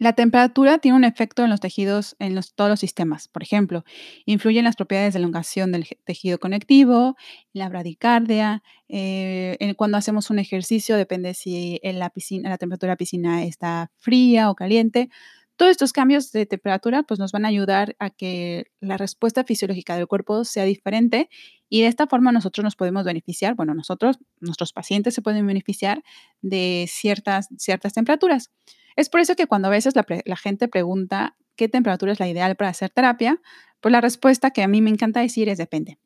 La 0.00 0.14
temperatura 0.14 0.78
tiene 0.78 0.96
un 0.96 1.04
efecto 1.04 1.44
en 1.44 1.50
los 1.50 1.60
tejidos, 1.60 2.16
en 2.18 2.40
todos 2.54 2.70
los 2.70 2.80
sistemas. 2.80 3.28
Por 3.28 3.42
ejemplo, 3.42 3.84
influye 4.24 4.58
en 4.58 4.64
las 4.64 4.74
propiedades 4.74 5.12
de 5.12 5.18
elongación 5.18 5.72
del 5.72 5.86
tejido 6.06 6.38
conectivo, 6.38 7.16
la 7.52 7.68
bradicardia. 7.68 8.62
Eh, 8.88 9.74
cuando 9.76 9.98
hacemos 9.98 10.30
un 10.30 10.38
ejercicio, 10.38 10.96
depende 10.96 11.34
si 11.34 11.80
en 11.82 11.98
la, 11.98 12.08
piscina, 12.08 12.48
la 12.48 12.56
temperatura 12.56 12.88
de 12.88 12.92
la 12.94 12.96
piscina 12.96 13.44
está 13.44 13.90
fría 13.98 14.48
o 14.48 14.54
caliente. 14.54 15.10
Todos 15.56 15.72
estos 15.72 15.92
cambios 15.92 16.32
de 16.32 16.46
temperatura 16.46 17.02
pues, 17.02 17.20
nos 17.20 17.30
van 17.30 17.44
a 17.44 17.48
ayudar 17.48 17.94
a 17.98 18.08
que 18.08 18.68
la 18.80 18.96
respuesta 18.96 19.44
fisiológica 19.44 19.96
del 19.96 20.06
cuerpo 20.06 20.46
sea 20.46 20.64
diferente 20.64 21.28
y 21.68 21.82
de 21.82 21.88
esta 21.88 22.06
forma 22.06 22.32
nosotros 22.32 22.64
nos 22.64 22.74
podemos 22.74 23.04
beneficiar, 23.04 23.54
bueno, 23.54 23.74
nosotros, 23.74 24.18
nuestros 24.40 24.72
pacientes 24.72 25.12
se 25.12 25.20
pueden 25.20 25.46
beneficiar 25.46 26.02
de 26.40 26.86
ciertas, 26.88 27.48
ciertas 27.58 27.92
temperaturas. 27.92 28.50
Es 28.96 29.08
por 29.08 29.20
eso 29.20 29.34
que 29.36 29.46
cuando 29.46 29.68
a 29.68 29.70
veces 29.70 29.94
la, 29.94 30.36
gente 30.36 30.68
pregunta 30.68 31.36
qué 31.56 31.68
temperatura 31.68 32.12
es 32.12 32.20
la 32.20 32.28
ideal 32.28 32.56
para 32.56 32.70
hacer 32.70 32.90
terapia, 32.90 33.40
pues 33.80 33.92
la 33.92 34.00
respuesta 34.00 34.50
que 34.50 34.62
a 34.62 34.68
mí 34.68 34.80
me 34.80 34.90
encanta 34.90 35.20
decir 35.20 35.48
es 35.48 35.58
depende. 35.58 35.98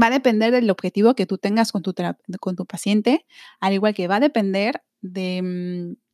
Va 0.00 0.06
a 0.06 0.10
depender 0.10 0.52
del 0.52 0.70
objetivo 0.70 1.14
que 1.14 1.26
tú 1.26 1.38
tengas 1.38 1.72
con 1.72 1.82
tu, 1.82 1.94
con 2.40 2.56
tu 2.56 2.66
paciente, 2.66 3.26
al 3.60 3.72
igual 3.72 3.94
que 3.94 4.08
va 4.08 4.16
a 4.16 4.20
depender 4.20 4.82
de 5.00 5.42
mm, 5.42 6.08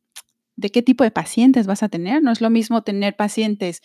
de 0.55 0.71
qué 0.71 0.81
tipo 0.81 1.03
de 1.03 1.11
pacientes 1.11 1.67
vas 1.67 1.83
a 1.83 1.89
tener. 1.89 2.23
No 2.23 2.31
es 2.31 2.41
lo 2.41 2.49
mismo 2.49 2.83
tener 2.83 3.15
pacientes 3.15 3.81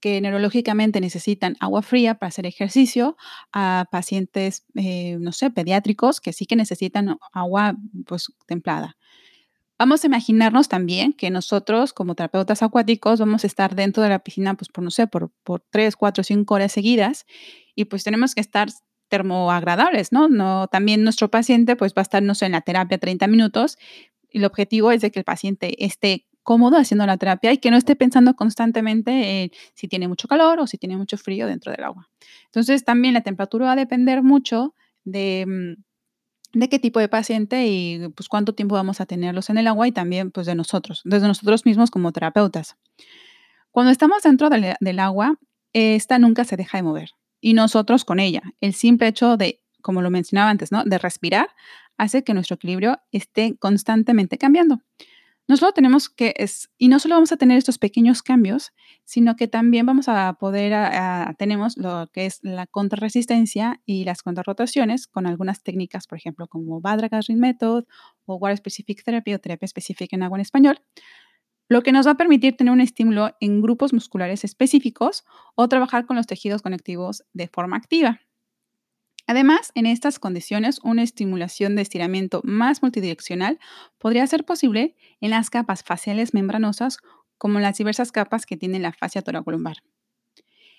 que 0.00 0.20
neurológicamente 0.20 1.00
necesitan 1.00 1.56
agua 1.60 1.82
fría 1.82 2.14
para 2.14 2.28
hacer 2.28 2.46
ejercicio 2.46 3.16
a 3.52 3.86
pacientes, 3.90 4.64
eh, 4.74 5.16
no 5.20 5.32
sé, 5.32 5.50
pediátricos 5.50 6.20
que 6.20 6.32
sí 6.32 6.46
que 6.46 6.56
necesitan 6.56 7.18
agua 7.32 7.76
pues 8.06 8.32
templada. 8.46 8.96
Vamos 9.80 10.04
a 10.04 10.08
imaginarnos 10.08 10.68
también 10.68 11.14
que 11.14 11.30
nosotros 11.30 11.94
como 11.94 12.14
terapeutas 12.14 12.62
acuáticos 12.62 13.18
vamos 13.18 13.44
a 13.44 13.46
estar 13.46 13.74
dentro 13.74 14.02
de 14.02 14.10
la 14.10 14.18
piscina 14.18 14.52
pues 14.52 14.68
por, 14.68 14.84
no 14.84 14.90
sé, 14.90 15.06
por, 15.06 15.30
por 15.42 15.62
3, 15.70 15.96
4, 15.96 16.22
5 16.22 16.54
horas 16.54 16.70
seguidas 16.70 17.24
y 17.74 17.86
pues 17.86 18.04
tenemos 18.04 18.34
que 18.34 18.42
estar 18.42 18.68
termoagradables, 19.08 20.12
¿no? 20.12 20.28
¿no? 20.28 20.68
También 20.68 21.02
nuestro 21.02 21.30
paciente 21.30 21.76
pues 21.76 21.94
va 21.94 22.00
a 22.00 22.02
estar, 22.02 22.22
no 22.22 22.34
sé, 22.34 22.44
en 22.44 22.52
la 22.52 22.60
terapia 22.60 22.98
30 22.98 23.26
minutos, 23.26 23.78
el 24.28 24.44
objetivo 24.44 24.92
es 24.92 25.00
de 25.00 25.10
que 25.10 25.20
el 25.20 25.24
paciente 25.24 25.82
esté 25.82 26.26
cómodo 26.42 26.76
haciendo 26.76 27.06
la 27.06 27.16
terapia 27.16 27.50
y 27.50 27.56
que 27.56 27.70
no 27.70 27.78
esté 27.78 27.96
pensando 27.96 28.34
constantemente 28.34 29.44
en 29.44 29.50
si 29.72 29.88
tiene 29.88 30.08
mucho 30.08 30.28
calor 30.28 30.60
o 30.60 30.66
si 30.66 30.76
tiene 30.76 30.98
mucho 30.98 31.16
frío 31.16 31.46
dentro 31.46 31.72
del 31.72 31.84
agua. 31.84 32.10
Entonces, 32.44 32.84
también 32.84 33.14
la 33.14 33.22
temperatura 33.22 33.64
va 33.64 33.72
a 33.72 33.76
depender 33.76 34.22
mucho 34.22 34.74
de, 35.04 35.46
mm, 35.48 35.82
de 36.52 36.68
qué 36.68 36.78
tipo 36.78 37.00
de 37.00 37.08
paciente 37.08 37.66
y 37.66 38.08
pues 38.14 38.28
cuánto 38.28 38.54
tiempo 38.54 38.74
vamos 38.74 39.00
a 39.00 39.06
tenerlos 39.06 39.50
en 39.50 39.58
el 39.58 39.66
agua 39.66 39.86
y 39.86 39.92
también 39.92 40.30
pues 40.30 40.46
de 40.46 40.54
nosotros, 40.54 41.02
desde 41.04 41.28
nosotros 41.28 41.64
mismos 41.64 41.90
como 41.90 42.12
terapeutas. 42.12 42.76
Cuando 43.70 43.92
estamos 43.92 44.22
dentro 44.22 44.50
del, 44.50 44.98
agua, 44.98 45.38
esta 45.72 46.18
nunca 46.18 46.44
se 46.44 46.56
deja 46.56 46.78
de 46.78 46.82
mover 46.82 47.10
y 47.40 47.54
nosotros 47.54 48.04
con 48.04 48.18
ella. 48.18 48.42
El 48.60 48.74
simple 48.74 49.08
hecho 49.08 49.36
de, 49.36 49.62
como 49.80 50.02
lo 50.02 50.10
mencionaba 50.10 50.50
antes, 50.50 50.72
¿no? 50.72 50.84
de 50.84 50.98
respirar 50.98 51.48
hace 51.96 52.24
que 52.24 52.34
nuestro 52.34 52.56
equilibrio 52.56 52.98
esté 53.12 53.56
constantemente 53.58 54.38
cambiando. 54.38 54.80
No 55.50 55.72
tenemos 55.72 56.08
que, 56.08 56.32
es, 56.36 56.70
y 56.78 56.86
no 56.86 57.00
solo 57.00 57.16
vamos 57.16 57.32
a 57.32 57.36
tener 57.36 57.58
estos 57.58 57.76
pequeños 57.76 58.22
cambios, 58.22 58.70
sino 59.04 59.34
que 59.34 59.48
también 59.48 59.84
vamos 59.84 60.08
a 60.08 60.34
poder, 60.34 60.72
tenemos 61.38 61.76
lo 61.76 62.06
que 62.12 62.26
es 62.26 62.38
la 62.42 62.68
contrarresistencia 62.68 63.80
y 63.84 64.04
las 64.04 64.22
contrarrotaciones 64.22 65.08
con 65.08 65.26
algunas 65.26 65.64
técnicas, 65.64 66.06
por 66.06 66.18
ejemplo, 66.18 66.46
como 66.46 66.80
Badragas 66.80 67.26
Ring 67.26 67.40
Method 67.40 67.84
o 68.26 68.36
Water 68.36 68.58
Specific 68.58 69.02
Therapy 69.02 69.34
o 69.34 69.40
terapia 69.40 69.66
específica 69.66 70.14
en 70.14 70.22
agua 70.22 70.38
en 70.38 70.42
español, 70.42 70.82
lo 71.68 71.82
que 71.82 71.90
nos 71.90 72.06
va 72.06 72.12
a 72.12 72.16
permitir 72.16 72.56
tener 72.56 72.72
un 72.72 72.80
estímulo 72.80 73.34
en 73.40 73.60
grupos 73.60 73.92
musculares 73.92 74.44
específicos 74.44 75.24
o 75.56 75.68
trabajar 75.68 76.06
con 76.06 76.14
los 76.14 76.28
tejidos 76.28 76.62
conectivos 76.62 77.24
de 77.32 77.48
forma 77.48 77.76
activa. 77.76 78.20
Además, 79.30 79.70
en 79.76 79.86
estas 79.86 80.18
condiciones, 80.18 80.80
una 80.82 81.04
estimulación 81.04 81.76
de 81.76 81.82
estiramiento 81.82 82.40
más 82.42 82.82
multidireccional 82.82 83.60
podría 83.96 84.26
ser 84.26 84.44
posible 84.44 84.96
en 85.20 85.30
las 85.30 85.50
capas 85.50 85.84
faciales 85.84 86.34
membranosas 86.34 86.98
como 87.38 87.60
las 87.60 87.78
diversas 87.78 88.10
capas 88.10 88.44
que 88.44 88.56
tiene 88.56 88.80
la 88.80 88.92
fascia 88.92 89.22
toracolumbar. 89.22 89.76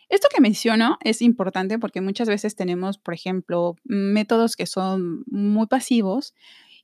Esto 0.09 0.27
que 0.35 0.41
menciono 0.41 0.97
es 0.99 1.21
importante 1.21 1.79
porque 1.79 2.01
muchas 2.01 2.27
veces 2.27 2.57
tenemos, 2.57 2.97
por 2.97 3.13
ejemplo, 3.13 3.77
métodos 3.85 4.57
que 4.57 4.65
son 4.65 5.23
muy 5.27 5.67
pasivos 5.67 6.33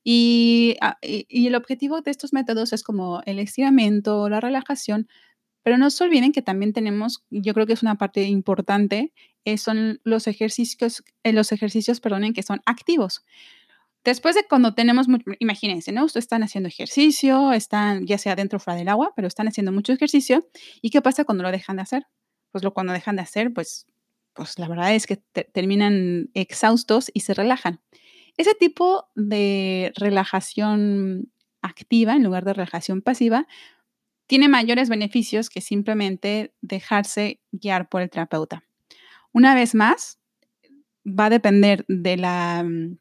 y, 0.06 0.78
ah, 0.80 0.98
y, 1.02 1.48
el 1.48 1.56
objetivo 1.56 2.00
de 2.00 2.12
estos 2.12 2.32
métodos 2.32 2.72
es 2.72 2.82
como 2.82 3.22
el 3.26 3.40
estiramiento, 3.40 4.30
la 4.30 4.40
relajación, 4.40 5.10
pero 5.68 5.78
no 5.78 5.90
se 5.90 6.02
olviden 6.06 6.32
que 6.32 6.42
también 6.42 6.72
tenemos, 6.72 7.26
yo 7.30 7.54
creo 7.54 7.68
que 7.68 7.74
es 7.74 7.82
una 7.82 7.96
parte 7.96 8.24
importante, 8.24 9.12
eh, 9.44 9.58
son 9.58 10.00
los 10.06 10.26
ejercicios, 10.28 11.04
eh, 11.24 11.34
los 11.34 11.52
ejercicios, 11.52 12.00
perdonen, 12.00 12.32
que 12.32 12.42
son 12.42 12.62
activos. 12.66 13.26
Después 14.06 14.34
de 14.36 14.46
cuando 14.48 14.76
tenemos, 14.76 15.08
imagínense, 15.40 15.92
¿no? 15.92 16.06
Ustedes 16.06 16.24
están 16.24 16.42
haciendo 16.42 16.70
ejercicio, 16.70 17.52
están 17.52 18.06
ya 18.06 18.18
sea 18.18 18.38
dentro 18.38 18.56
o 18.56 18.60
fuera 18.62 18.80
del 18.80 18.88
agua, 18.88 19.12
pero 19.14 19.28
están 19.28 19.50
haciendo 19.50 19.74
mucho 19.74 19.92
ejercicio. 19.92 20.48
¿Y 20.82 20.90
qué 20.90 21.02
pasa 21.02 21.26
cuando 21.26 21.44
lo 21.44 21.52
dejan 21.52 21.76
de 21.76 21.82
hacer? 21.82 22.08
Pues 22.54 22.64
lo 22.64 22.74
cuando 22.74 22.94
dejan 22.94 23.18
de 23.18 23.24
hacer, 23.24 23.52
pues, 23.52 23.88
pues 24.32 24.58
la 24.60 24.70
verdad 24.70 24.96
es 24.96 25.06
que 25.06 25.18
terminan 25.18 26.30
exhaustos 26.34 27.12
y 27.14 27.20
se 27.20 27.34
relajan. 27.34 27.82
Ese 28.38 28.54
tipo 28.54 29.10
de 29.16 29.92
relajación 29.98 31.30
activa 31.62 32.16
en 32.16 32.24
lugar 32.24 32.46
de 32.46 32.54
relajación 32.54 33.02
pasiva 33.02 33.48
tiene 34.28 34.50
mayores 34.50 34.90
beneficios 34.90 35.50
que 35.50 35.62
simplemente 35.62 36.54
dejarse 36.62 37.42
guiar 37.52 37.90
por 37.90 38.02
el 38.02 38.10
terapeuta. 38.10 38.64
Una 39.34 39.56
vez 39.56 39.74
más, 39.74 40.20
va 41.08 41.26
a 41.26 41.30
depender 41.30 41.86
mm, 41.88 42.98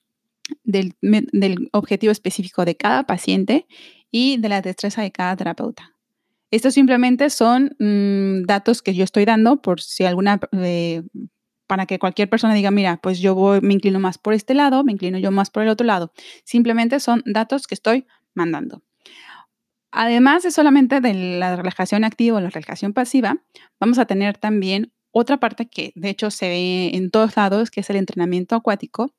del, 0.65 1.69
objetivo 1.73 2.13
específico 2.13 2.65
de 2.65 2.77
cada 2.77 3.05
paciente 3.05 3.67
y 4.11 4.39
de 4.39 4.49
la 4.49 4.63
destreza 4.63 5.03
de 5.03 5.11
cada 5.11 5.37
terapeuta. 5.37 5.93
Estos 6.53 6.75
simplemente 6.75 7.29
son 7.31 7.75
mm, 7.79 8.47
datos 8.47 8.83
que 8.83 8.95
yo 8.95 9.03
estoy 9.03 9.25
dando 9.25 9.61
por 9.61 9.81
si 9.81 10.05
alguna, 10.05 10.39
eh, 10.53 11.03
para 11.67 11.87
que 11.87 11.99
cualquier 11.99 12.31
persona 12.31 12.55
diga, 12.55 12.71
mira, 12.71 12.99
pues 12.99 13.19
yo 13.19 13.59
me 13.63 13.75
inclino 13.75 13.99
más 13.99 14.19
por 14.19 14.33
este 14.33 14.55
lado, 14.55 14.85
me 14.85 14.93
inclino 14.93 15.19
yo 15.19 15.33
más 15.33 15.51
por 15.51 15.65
el 15.65 15.69
otro 15.69 15.87
lado. 15.87 16.13
Simplemente 16.45 17.01
son 17.01 17.23
datos 17.27 17.67
que 17.67 17.75
estoy 17.75 18.07
mandando. 18.35 18.83
Además 19.99 20.43
de 20.43 20.51
solamente 20.51 21.01
de 21.01 21.15
la 21.15 21.57
relajación 21.57 22.05
activa 22.05 22.37
o 22.37 22.41
la 22.43 22.51
relajación 22.51 22.93
pasiva, 22.93 23.39
vamos 23.81 23.99
a 23.99 24.05
tener 24.05 24.37
también 24.37 24.93
otra 25.11 25.39
parte 25.39 25.71
que 25.71 25.93
de 25.95 26.11
hecho 26.11 26.31
se 26.31 26.51
ve 26.51 26.91
en 26.93 27.11
todos 27.11 27.35
lados, 27.35 27.71
que 27.71 27.81
es 27.81 27.89
el 27.89 27.97
entrenamiento 27.97 28.55
acuático. 28.57 29.15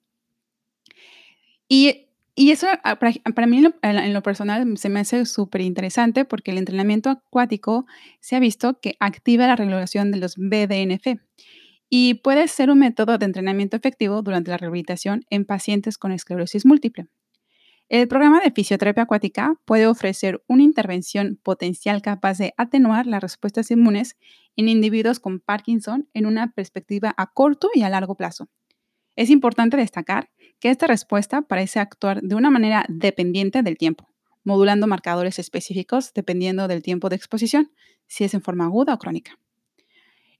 Y, 1.67 2.05
eso 2.35 2.67
ah, 2.83 2.99
para, 2.99 3.47
mí 3.47 3.65
en 3.81 4.13
lo, 4.13 4.21
personal 4.21 4.77
se 4.77 4.89
me 4.89 4.99
hace 4.99 5.25
súper 5.25 5.61
interesante 5.61 6.25
porque 6.25 6.51
el 6.51 6.59
entrenamiento 6.59 7.09
acuático 7.09 7.87
se 8.19 8.35
ha 8.35 8.39
visto 8.39 8.79
que 8.79 8.97
activa 8.99 9.47
la 9.47 9.55
regulación 9.55 10.11
de 10.11 10.19
los 10.19 10.35
BDNF 10.37 11.19
y 11.89 12.13
puede 12.15 12.47
ser 12.47 12.69
un 12.69 12.77
método 12.77 13.17
de 13.17 13.25
entrenamiento 13.25 13.75
efectivo 13.77 14.21
durante 14.21 14.51
la 14.51 14.57
rehabilitación 14.57 15.25
en 15.31 15.43
pacientes 15.43 15.97
con 15.97 16.11
esclerosis 16.11 16.67
múltiple. 16.67 17.07
El 17.89 18.09
programa 18.09 18.41
de 18.41 18.51
fisioterapia 18.51 19.03
acuática 19.03 19.55
puede 19.63 19.87
ofrecer 19.87 20.43
una 20.47 20.63
intervención 20.63 21.39
potencial 21.41 22.01
capaz 22.01 22.37
de 22.37 22.53
atenuar 22.57 23.07
las 23.07 23.21
respuestas 23.21 23.71
inmunes 23.71 24.17
en 24.57 24.67
individuos 24.67 25.21
con 25.21 25.39
Parkinson 25.39 26.09
en 26.13 26.25
una 26.25 26.51
perspectiva 26.51 27.13
a 27.17 27.31
corto 27.31 27.69
y 27.73 27.83
a 27.83 27.89
largo 27.89 28.15
plazo. 28.15 28.49
Es 29.15 29.29
importante 29.29 29.77
destacar 29.77 30.29
que 30.59 30.69
esta 30.69 30.85
respuesta 30.85 31.43
parece 31.43 31.79
actuar 31.79 32.21
de 32.21 32.35
una 32.35 32.51
manera 32.51 32.85
dependiente 32.89 33.63
del 33.63 33.77
tiempo, 33.77 34.09
modulando 34.43 34.85
marcadores 34.85 35.39
específicos 35.39 36.11
dependiendo 36.13 36.67
del 36.67 36.81
tiempo 36.81 37.07
de 37.07 37.15
exposición, 37.15 37.71
si 38.05 38.25
es 38.25 38.33
en 38.33 38.41
forma 38.41 38.65
aguda 38.65 38.95
o 38.95 38.99
crónica. 38.99 39.39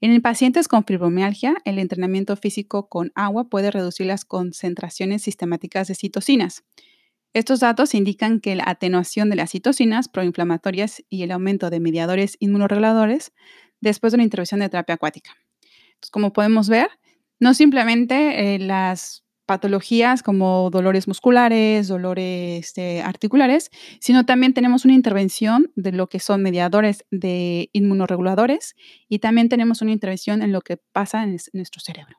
En 0.02 0.20
pacientes 0.20 0.68
con 0.68 0.84
fibromialgia, 0.84 1.56
el 1.64 1.78
entrenamiento 1.78 2.36
físico 2.36 2.90
con 2.90 3.10
agua 3.14 3.48
puede 3.48 3.70
reducir 3.70 4.06
las 4.06 4.26
concentraciones 4.26 5.22
sistemáticas 5.22 5.88
de 5.88 5.94
citocinas. 5.94 6.62
Estos 7.34 7.60
datos 7.60 7.94
indican 7.94 8.40
que 8.40 8.56
la 8.56 8.64
atenuación 8.66 9.28
de 9.30 9.36
las 9.36 9.50
citocinas 9.50 10.08
proinflamatorias 10.08 11.04
y 11.10 11.22
el 11.22 11.30
aumento 11.30 11.70
de 11.70 11.80
mediadores 11.80 12.36
inmunoreguladores 12.40 13.32
después 13.80 14.12
de 14.12 14.16
una 14.16 14.24
intervención 14.24 14.60
de 14.60 14.68
terapia 14.68 14.94
acuática. 14.94 15.36
como 16.10 16.32
podemos 16.32 16.68
ver, 16.68 16.88
no 17.40 17.54
simplemente 17.54 18.54
eh, 18.54 18.58
las 18.58 19.24
patologías 19.46 20.22
como 20.22 20.68
dolores 20.70 21.08
musculares, 21.08 21.88
dolores 21.88 22.66
este, 22.66 23.00
articulares, 23.00 23.70
sino 23.98 24.26
también 24.26 24.52
tenemos 24.52 24.84
una 24.84 24.94
intervención 24.94 25.72
de 25.74 25.92
lo 25.92 26.08
que 26.08 26.20
son 26.20 26.42
mediadores 26.42 27.06
de 27.10 27.70
inmunoreguladores 27.72 28.74
y 29.08 29.20
también 29.20 29.48
tenemos 29.48 29.80
una 29.80 29.92
intervención 29.92 30.42
en 30.42 30.52
lo 30.52 30.60
que 30.60 30.76
pasa 30.76 31.24
en 31.24 31.38
nuestro 31.54 31.80
cerebro. 31.80 32.18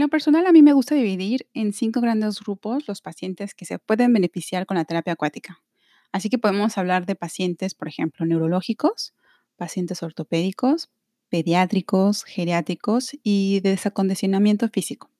En 0.00 0.04
lo 0.04 0.08
personal, 0.08 0.46
a 0.46 0.52
mí 0.52 0.62
me 0.62 0.72
gusta 0.72 0.94
dividir 0.94 1.46
en 1.52 1.74
cinco 1.74 2.00
grandes 2.00 2.40
grupos 2.40 2.88
los 2.88 3.02
pacientes 3.02 3.52
que 3.54 3.66
se 3.66 3.78
pueden 3.78 4.14
beneficiar 4.14 4.64
con 4.64 4.78
la 4.78 4.86
terapia 4.86 5.12
acuática. 5.12 5.62
Así 6.10 6.30
que 6.30 6.38
podemos 6.38 6.78
hablar 6.78 7.04
de 7.04 7.16
pacientes, 7.16 7.74
por 7.74 7.86
ejemplo, 7.86 8.24
neurológicos, 8.24 9.12
pacientes 9.56 10.02
ortopédicos, 10.02 10.88
pediátricos, 11.28 12.24
geriátricos 12.24 13.10
y 13.22 13.60
de 13.60 13.72
desacondicionamiento 13.72 14.70
físico. 14.70 15.10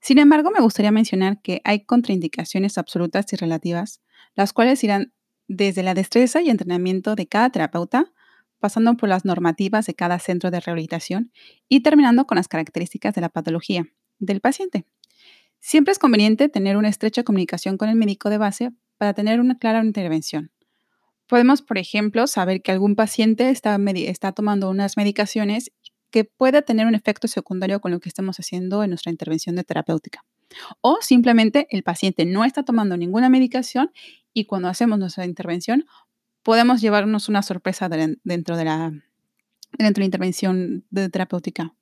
Sin 0.00 0.18
embargo, 0.18 0.50
me 0.50 0.60
gustaría 0.60 0.92
mencionar 0.92 1.40
que 1.40 1.62
hay 1.64 1.86
contraindicaciones 1.86 2.76
absolutas 2.76 3.32
y 3.32 3.36
relativas, 3.36 4.02
las 4.34 4.52
cuales 4.52 4.84
irán 4.84 5.14
desde 5.48 5.82
la 5.82 5.94
destreza 5.94 6.42
y 6.42 6.50
entrenamiento 6.50 7.14
de 7.14 7.26
cada 7.26 7.48
terapeuta, 7.48 8.12
pasando 8.64 8.96
por 8.96 9.10
las 9.10 9.26
normativas 9.26 9.84
de 9.84 9.92
cada 9.92 10.18
centro 10.18 10.50
de 10.50 10.58
rehabilitación 10.58 11.30
y 11.68 11.80
terminando 11.80 12.26
con 12.26 12.36
las 12.36 12.48
características 12.48 13.14
de 13.14 13.20
la 13.20 13.28
patología 13.28 13.84
del 14.18 14.40
paciente. 14.40 14.86
Siempre 15.60 15.92
es 15.92 15.98
conveniente 15.98 16.48
tener 16.48 16.78
una 16.78 16.88
estrecha 16.88 17.24
comunicación 17.24 17.76
con 17.76 17.90
el 17.90 17.96
médico 17.96 18.30
de 18.30 18.38
base 18.38 18.70
para 18.96 19.12
tener 19.12 19.38
una 19.38 19.58
clara 19.58 19.84
intervención. 19.84 20.50
Podemos, 21.26 21.60
por 21.60 21.76
ejemplo, 21.76 22.26
saber 22.26 22.62
que 22.62 22.72
algún 22.72 22.96
paciente 22.96 23.50
está, 23.50 24.32
tomando 24.32 24.70
unas 24.70 24.96
medicaciones 24.96 25.70
que 26.10 26.24
pueda 26.24 26.62
tener 26.62 26.86
un 26.86 26.94
efecto 26.94 27.28
secundario 27.28 27.82
con 27.82 27.92
lo 27.92 28.00
que 28.00 28.08
estamos 28.08 28.40
haciendo 28.40 28.82
en 28.82 28.88
nuestra 28.88 29.12
intervención 29.12 29.56
de 29.56 29.64
terapéutica. 29.64 30.24
O 30.80 31.00
simplemente 31.02 31.66
el 31.68 31.82
paciente 31.82 32.24
no 32.24 32.46
está 32.46 32.62
tomando 32.62 32.96
ninguna 32.96 33.28
medicación 33.28 33.90
y 34.32 34.46
cuando 34.46 34.68
hacemos 34.68 34.98
nuestra 34.98 35.26
intervención 35.26 35.84
podemos 36.44 36.80
llevarnos 36.80 37.28
una 37.28 37.42
sorpresa 37.42 37.88
dentro 37.88 38.56
de 38.56 38.64
la, 38.64 38.92
dentro 39.78 40.00
de 40.00 40.00
la 40.00 40.04
intervención 40.04 40.84
de 40.90 41.08
terapéutica. 41.08 41.74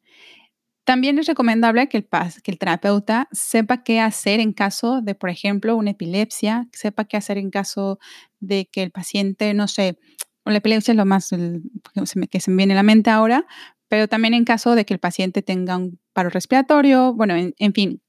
También 0.84 1.18
es 1.18 1.26
recomendable 1.26 1.88
que 1.88 1.98
el, 1.98 2.08
que 2.42 2.50
el 2.50 2.58
terapeuta 2.58 3.28
sepa 3.30 3.84
qué 3.84 4.00
hacer 4.00 4.40
en 4.40 4.52
caso 4.52 5.00
de, 5.00 5.14
por 5.14 5.30
ejemplo, 5.30 5.76
una 5.76 5.90
epilepsia, 5.90 6.68
sepa 6.72 7.04
qué 7.04 7.16
hacer 7.16 7.38
en 7.38 7.50
caso 7.50 7.98
de 8.40 8.66
que 8.66 8.82
el 8.82 8.90
paciente, 8.90 9.54
no 9.54 9.68
sé, 9.68 9.98
la 10.44 10.56
epilepsia 10.56 10.92
es 10.92 10.96
lo 10.96 11.04
más 11.04 11.30
que 12.30 12.40
se 12.40 12.50
me 12.50 12.56
viene 12.56 12.72
a 12.72 12.76
la 12.76 12.82
mente 12.82 13.10
ahora, 13.10 13.46
pero 13.88 14.08
también 14.08 14.34
en 14.34 14.44
caso 14.44 14.74
de 14.74 14.84
que 14.84 14.94
el 14.94 15.00
paciente 15.00 15.42
tenga 15.42 15.76
un 15.76 16.00
paro 16.12 16.30
respiratorio, 16.30 17.14
bueno, 17.14 17.34
en, 17.36 17.74
fin, 17.74 18.02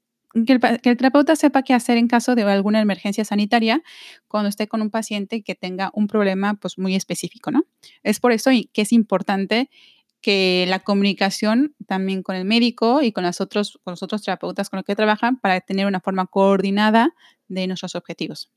que 0.46 0.54
el, 0.54 0.60
que 0.60 0.96
terapeuta 0.96 1.36
sepa 1.36 1.64
qué 1.64 1.74
hacer 1.74 1.98
en 1.98 2.08
caso 2.08 2.36
de 2.36 2.44
alguna 2.44 2.82
emergencia 2.82 3.24
sanitaria 3.24 3.84
cuando 4.28 4.50
esté 4.50 4.68
con 4.68 4.82
un 4.82 4.90
paciente 4.90 5.44
que 5.44 5.56
tenga 5.56 5.92
un 5.94 6.08
problema 6.08 6.56
pues 6.56 6.78
muy 6.78 6.96
específico, 6.96 7.52
¿no? 7.52 7.66
Es 8.04 8.20
por 8.20 8.32
eso 8.32 8.52
que 8.74 8.82
es 8.82 8.92
importante 8.92 9.70
que 10.24 10.66
la 10.70 10.80
comunicación 10.80 11.76
también 11.86 12.24
con 12.24 12.36
el 12.38 12.46
médico 12.46 13.02
y 13.02 13.12
con, 13.12 13.26
los 13.26 13.42
otros, 13.42 13.80
con 13.84 13.92
los 13.92 14.02
otros 14.04 14.24
terapeutas 14.24 14.70
con 14.70 14.78
los 14.78 14.86
que 14.86 14.96
trabajan 14.96 15.38
para 15.38 15.60
tener 15.60 15.86
una 15.86 16.00
forma 16.00 16.26
coordinada 16.28 17.14
de 17.50 17.68
nuestros 17.68 17.94
objetivos. 17.96 18.50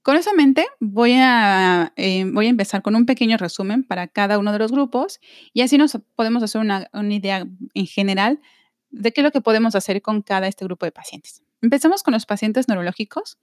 Con 0.00 0.16
eso 0.16 0.30
en 0.30 0.36
mente, 0.36 0.64
voy 0.80 1.12
a, 1.16 1.92
eh, 1.96 2.24
voy 2.32 2.46
a 2.46 2.48
empezar 2.48 2.80
con 2.80 2.96
un 2.96 3.04
pequeño 3.06 3.36
resumen 3.36 3.84
para 3.84 4.08
cada 4.08 4.38
uno 4.38 4.52
de 4.52 4.58
los 4.58 4.72
grupos 4.72 5.20
y 5.52 5.60
así 5.60 5.76
nos 5.76 5.98
podemos 6.14 6.42
hacer 6.42 6.62
una, 6.62 6.88
una 6.94 7.12
idea 7.12 7.46
en 7.74 7.86
general 7.86 8.40
de 8.90 9.12
qué 9.12 9.20
es 9.20 9.24
lo 9.24 9.32
que 9.32 9.40
podemos 9.40 9.74
hacer 9.74 10.02
con 10.02 10.22
cada 10.22 10.48
este 10.48 10.64
grupo 10.64 10.86
de 10.86 10.92
pacientes. 10.92 11.42
Empezamos 11.62 12.02
con 12.02 12.12
los 12.12 12.26
pacientes 12.26 12.68
neurológicos, 12.68 13.38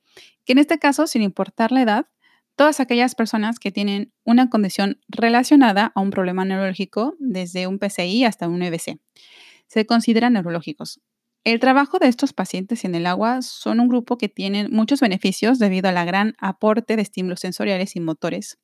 que 0.45 0.53
en 0.53 0.60
este 0.60 0.79
caso, 0.79 1.08
sin 1.08 1.21
importar 1.21 1.71
la 1.71 1.82
edad, 1.82 2.06
todas 2.56 2.79
aquellas 2.79 3.15
personas 3.15 3.60
que 3.60 3.71
tienen 3.71 4.13
una 4.23 4.49
condición 4.49 4.99
relacionada 5.08 5.91
a 5.95 6.01
un 6.01 6.12
problema 6.12 6.45
neurológico, 6.45 7.15
desde 7.19 7.67
un 7.67 7.79
PCI 7.79 8.25
hasta 8.25 8.47
un 8.47 8.62
EBC. 8.62 8.99
Se 9.67 9.86
consideran 9.86 10.34
neurológicos. 10.34 11.01
El 11.45 11.60
trabajo 11.60 11.99
de 11.99 12.08
estos 12.08 12.32
pacientes 12.32 12.86
en 12.86 12.95
el 12.95 13.06
agua 13.06 13.41
son 13.41 13.82
un 13.82 13.89
grupo 13.89 14.17
que 14.17 14.29
tienen 14.29 14.71
muchos 14.71 15.01
beneficios 15.01 15.60
debido 15.60 15.89
a 15.89 15.91
la 15.91 16.06
gran 16.06 16.36
aporte 16.38 16.95
de 16.95 17.01
estímulos 17.01 17.41
sensoriales 17.41 17.97
y 17.97 17.99
motores, 17.99 18.60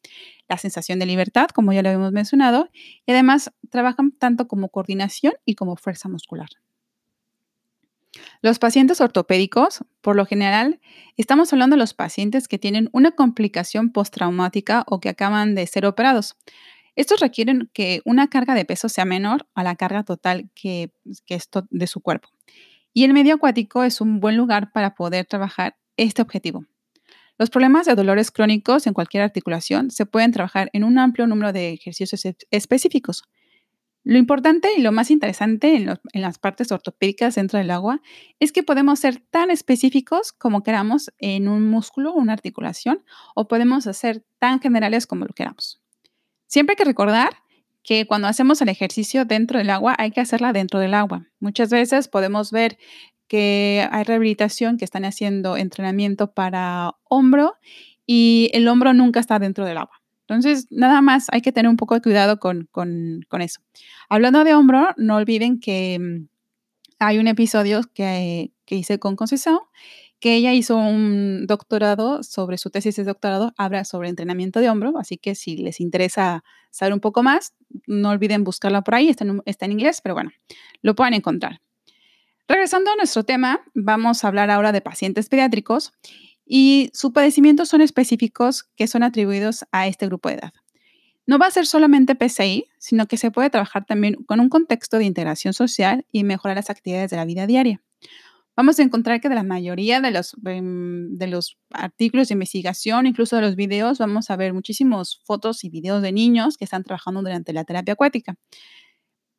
la 0.47 0.57
sensación 0.57 0.97
de 0.97 1.05
libertad, 1.05 1.47
como 1.49 1.73
ya 1.73 1.81
lo 1.81 1.89
habíamos 1.89 2.13
mencionado, 2.13 2.69
y 3.05 3.11
además 3.11 3.51
trabajan 3.69 4.11
tanto 4.11 4.47
como 4.47 4.69
coordinación 4.69 5.33
y 5.43 5.55
como 5.55 5.75
fuerza 5.75 6.07
muscular. 6.07 6.47
Los 8.41 8.57
pacientes 8.57 9.01
ortopédicos, 9.01 9.83
por 9.99 10.15
lo 10.15 10.25
general, 10.25 10.79
estamos 11.17 11.51
hablando 11.51 11.75
de 11.75 11.79
los 11.79 11.93
pacientes 11.93 12.47
que 12.47 12.57
tienen 12.57 12.89
una 12.93 13.11
complicación 13.11 13.91
postraumática 13.91 14.85
o 14.87 15.01
que 15.01 15.09
acaban 15.09 15.55
de 15.55 15.67
ser 15.67 15.85
operados. 15.85 16.37
Estos 16.95 17.19
requieren 17.19 17.69
que 17.73 18.01
una 18.05 18.29
carga 18.29 18.55
de 18.55 18.63
peso 18.63 18.87
sea 18.87 19.03
menor 19.03 19.47
a 19.55 19.63
la 19.63 19.75
carga 19.75 20.03
total 20.03 20.49
que, 20.55 20.91
que 21.25 21.39
de 21.69 21.87
su 21.87 21.99
cuerpo. 21.99 22.29
Y 22.93 23.03
el 23.03 23.13
medio 23.13 23.35
acuático 23.35 23.83
es 23.83 23.99
un 23.99 24.21
buen 24.21 24.37
lugar 24.37 24.71
para 24.71 24.95
poder 24.95 25.25
trabajar 25.25 25.75
este 25.97 26.21
objetivo. 26.21 26.65
Los 27.37 27.49
problemas 27.49 27.85
de 27.85 27.95
dolores 27.95 28.31
crónicos 28.31 28.87
en 28.87 28.93
cualquier 28.93 29.23
articulación 29.23 29.91
se 29.91 30.05
pueden 30.05 30.31
trabajar 30.31 30.69
en 30.73 30.85
un 30.85 30.97
amplio 30.97 31.27
número 31.27 31.53
de 31.53 31.73
ejercicios 31.73 32.23
específicos. 32.51 33.23
Lo 34.09 34.17
importante 34.17 34.69
y 34.75 34.81
lo 34.81 34.91
más 34.91 35.11
interesante 35.11 35.75
en, 35.75 35.85
las 36.13 36.39
partes 36.39 36.71
ortopédicas 36.71 37.35
dentro 37.35 37.59
del 37.59 37.69
agua 37.69 38.01
es 38.39 38.51
que 38.51 38.63
podemos 38.63 38.99
ser 38.99 39.19
tan 39.19 39.51
específicos 39.51 40.31
como 40.31 40.63
queramos 40.63 41.11
en 41.19 41.47
un 41.47 41.69
músculo 41.69 42.13
o 42.13 42.17
una 42.17 42.33
articulación 42.33 43.05
o 43.35 43.47
podemos 43.47 43.85
hacer 43.85 44.23
tan 44.39 44.61
generales 44.61 45.05
como 45.05 45.25
lo 45.25 45.33
queramos. 45.35 45.79
Siempre 46.47 46.71
hay 46.71 46.77
que 46.77 46.85
recordar 46.85 47.29
que 47.83 48.07
cuando 48.07 48.27
hacemos 48.27 48.59
el 48.63 48.69
ejercicio 48.69 49.25
dentro 49.25 49.59
del 49.59 49.69
agua 49.69 49.93
hay 49.99 50.09
que 50.09 50.21
hacerla 50.21 50.53
dentro 50.53 50.79
del 50.79 50.95
agua. 50.95 51.27
Muchas 51.39 51.69
veces 51.69 52.07
podemos 52.07 52.51
ver 52.51 52.79
que 53.27 53.87
hay 53.91 54.03
rehabilitación 54.05 54.77
que 54.77 54.85
están 54.85 55.05
haciendo 55.05 55.55
entrenamiento 55.55 56.31
para 56.33 56.95
hombro 57.03 57.57
y 58.07 58.49
el 58.53 58.67
hombro 58.69 58.91
nunca 58.95 59.19
está 59.19 59.37
dentro 59.37 59.65
del 59.65 59.77
agua. 59.77 59.98
Entonces, 60.29 60.67
nada 60.69 61.01
más 61.01 61.25
hay 61.31 61.41
que 61.41 61.51
tener 61.51 61.69
un 61.69 61.75
poco 61.75 61.95
de 61.95 62.01
cuidado 62.01 62.39
con, 62.39 62.69
eso. 63.39 63.61
Hablando 64.09 64.43
de 64.43 64.53
hombro, 64.53 64.89
no 64.95 65.15
olviden 65.15 65.59
que 65.59 65.97
mm, 65.99 66.27
hay 66.99 67.17
un 67.17 67.27
episodio 67.27 67.81
que, 67.95 68.51
hice 68.67 68.99
con 68.99 69.15
Conceição, 69.15 69.59
que 70.19 70.35
ella 70.35 70.53
hizo 70.53 70.77
un 70.77 71.47
doctorado 71.47 72.21
sobre 72.21 72.59
su 72.59 72.69
tesis 72.69 72.95
de 72.95 73.05
doctorado, 73.05 73.53
habla 73.57 73.85
sobre 73.85 74.09
entrenamiento 74.09 74.59
de 74.59 74.69
hombro, 74.69 74.93
así 74.99 75.17
que 75.17 75.33
si 75.33 75.57
les 75.57 75.79
interesa 75.79 76.43
saber 76.69 76.93
un 76.93 76.99
poco 76.99 77.23
más, 77.23 77.55
no 77.87 78.09
olviden 78.09 78.43
buscarla 78.43 78.83
por 78.83 78.95
ahí, 78.95 79.09
está 79.09 79.23
en, 79.23 79.41
está 79.45 79.65
en 79.65 79.71
inglés, 79.71 80.01
pero 80.03 80.13
bueno, 80.13 80.29
lo 80.83 80.93
pueden 80.93 81.15
encontrar. 81.15 81.61
Regresando 82.47 82.91
a 82.91 82.95
nuestro 82.95 83.23
tema, 83.23 83.61
vamos 83.73 84.23
a 84.23 84.27
hablar 84.27 84.51
ahora 84.51 84.71
de 84.71 84.81
pacientes 84.81 85.29
pediátricos 85.29 85.93
y 86.51 86.89
sus 86.93 87.11
padecimientos 87.11 87.69
son 87.69 87.81
específicos 87.81 88.67
que 88.75 88.87
son 88.87 89.03
atribuidos 89.03 89.65
a 89.71 89.87
este 89.87 90.07
grupo 90.07 90.29
de 90.29 90.35
edad. 90.35 90.53
No 91.27 91.37
va 91.37 91.45
a 91.45 91.51
ser 91.51 91.67
solamente 91.67 92.15
PCI, 92.15 92.65
sino 92.79 93.05
que 93.05 93.17
se 93.17 93.29
puede 93.29 93.51
trabajar 93.51 93.85
también 93.85 94.15
con 94.25 94.39
un 94.39 94.49
contexto 94.49 94.97
de 94.97 95.05
integración 95.05 95.53
social 95.53 96.07
y 96.11 96.23
mejorar 96.23 96.57
las 96.57 96.71
actividades 96.71 97.11
de 97.11 97.17
la 97.17 97.25
vida 97.25 97.47
diaria. 97.47 97.81
vamos 98.57 98.77
a 98.77 98.83
encontrar 98.83 99.21
que 99.21 99.29
de 99.29 99.35
la 99.35 99.43
mayoría 99.43 100.01
de 100.01 100.11
los, 100.11 100.35
em, 100.45 101.15
de 101.15 101.27
los 101.27 101.57
artículos 101.69 102.27
de 102.27 102.33
investigación, 102.33 103.05
incluso 103.05 103.37
de 103.37 103.41
los 103.41 103.55
videos, 103.55 103.99
vamos 103.99 104.29
a 104.29 104.35
ver 104.35 104.53
muchísimas 104.53 105.21
fotos 105.23 105.63
y 105.63 105.69
videos 105.69 106.01
de 106.01 106.11
niños 106.11 106.57
que 106.57 106.65
están 106.65 106.83
trabajando 106.83 107.21
durante 107.21 107.53
la 107.53 107.63
terapia 107.63 107.93
acuática. 107.93 108.35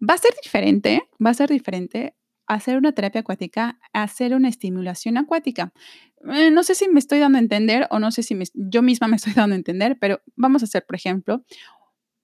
Va 0.01 0.15
a 0.15 0.19
ser 0.19 0.33
diferente, 0.43 1.03
va 1.23 1.31
a 1.31 1.35
ser 1.35 1.51
diferente 1.51 2.15
hacer 2.51 2.77
una 2.77 2.91
terapia 2.93 3.21
acuática, 3.21 3.79
hacer 3.93 4.35
una 4.35 4.49
estimulación 4.49 5.17
acuática. 5.19 5.73
Eh, 6.29 6.51
no 6.51 6.63
sé 6.63 6.75
si 6.75 6.89
me 6.89 6.99
estoy 6.99 7.19
dando 7.19 7.39
a 7.39 7.41
entender 7.41 7.87
o 7.91 7.99
no 7.99 8.11
sé 8.11 8.23
si 8.23 8.39
yo 8.55 8.83
misma 8.83 9.09
me 9.09 9.17
estoy 9.17 9.33
dando 9.33 9.55
a 9.55 9.57
entender, 9.57 9.99
pero 9.99 10.21
vamos 10.37 10.63
a 10.63 10.67
hacer, 10.67 10.85
por 10.87 10.97
ejemplo, 10.97 11.45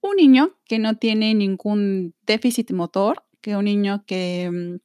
un 0.00 0.16
niño 0.16 0.56
que 0.66 0.78
no 0.78 0.96
tiene 0.96 1.34
ningún 1.34 2.14
déficit 2.26 2.72
motor, 2.72 3.24
que 3.40 3.56
un 3.56 3.64
niño 3.64 4.04
que 4.06 4.50
mm, 4.52 4.76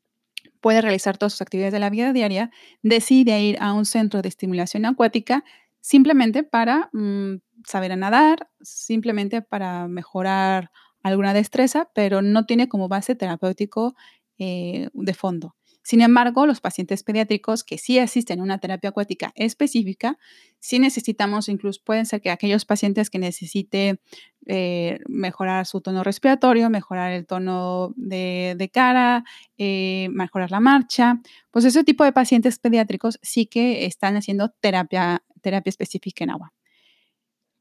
puede 0.62 0.82
realizar 0.82 1.18
todas 1.18 1.34
sus 1.34 1.42
actividades 1.42 1.74
de 1.74 1.80
la 1.80 1.90
vida 1.90 2.14
diaria, 2.14 2.52
decide 2.84 3.42
ir 3.42 3.58
a 3.62 3.74
un 3.74 3.86
centro 3.86 4.22
de 4.22 4.30
estimulación 4.30 4.86
acuática 4.86 5.44
simplemente 5.82 6.44
para 6.44 6.90
mm, 6.94 7.38
saber 7.66 7.92
a 7.92 7.96
nadar, 7.96 8.50
simplemente 8.62 9.42
para 9.42 9.88
mejorar 9.88 10.72
alguna 11.04 11.34
destreza, 11.34 11.90
pero 11.94 12.22
no 12.22 12.46
tiene 12.46 12.70
como 12.70 12.88
base 12.88 13.16
terapéutico 13.16 13.96
eh, 14.38 14.90
de 14.94 15.14
fondo. 15.14 15.56
Sin 15.84 16.02
embargo, 16.02 16.46
los 16.46 16.62
pacientes 16.62 17.04
pediátricos 17.04 17.64
que 17.64 17.78
sí 17.78 17.98
asisten 17.98 18.40
a 18.40 18.44
una 18.44 18.60
terapia 18.60 18.92
acuática 18.92 19.32
específica, 19.36 20.18
sí 20.60 20.78
necesitamos, 20.78 21.50
incluso 21.50 21.82
pueden 21.84 22.06
ser 22.06 22.22
que 22.22 22.30
aquellos 22.30 22.66
pacientes 22.66 23.10
que 23.10 23.18
necesiten 23.18 24.00
eh, 24.46 25.00
mejorar 25.08 25.66
su 25.66 25.82
tono 25.82 26.04
respiratorio, 26.04 26.70
mejorar 26.70 27.12
el 27.14 27.26
tono 27.26 27.94
de, 27.96 28.70
cara, 28.72 29.24
eh, 29.58 30.10
mejorar 30.12 30.52
la 30.52 30.60
marcha, 30.60 31.20
pues 31.50 31.66
ese 31.66 31.84
tipo 31.84 32.04
de 32.04 32.12
pacientes 32.12 32.60
pediátricos 32.60 33.20
sí 33.24 33.48
que 33.48 33.86
están 33.86 34.18
haciendo 34.18 34.50
terapia, 34.50 35.24
terapia 35.42 35.70
específica 35.70 36.24
en 36.24 36.32
agua. 36.32 36.54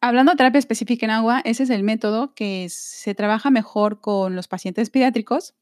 Hablando 0.03 0.33
de 0.33 0.37
terapia 0.37 0.59
específica 0.59 1.05
en 1.05 1.11
agua, 1.11 1.43
ese 1.45 1.63
es 1.63 1.71
el 1.71 1.83
método 1.83 2.35
que 2.35 2.67
se 2.71 3.15
trabaja 3.15 3.51
mejor 3.51 4.01
con 4.01 4.35
los 4.35 4.49
pacientes 4.49 4.89
pediátricos 4.89 5.55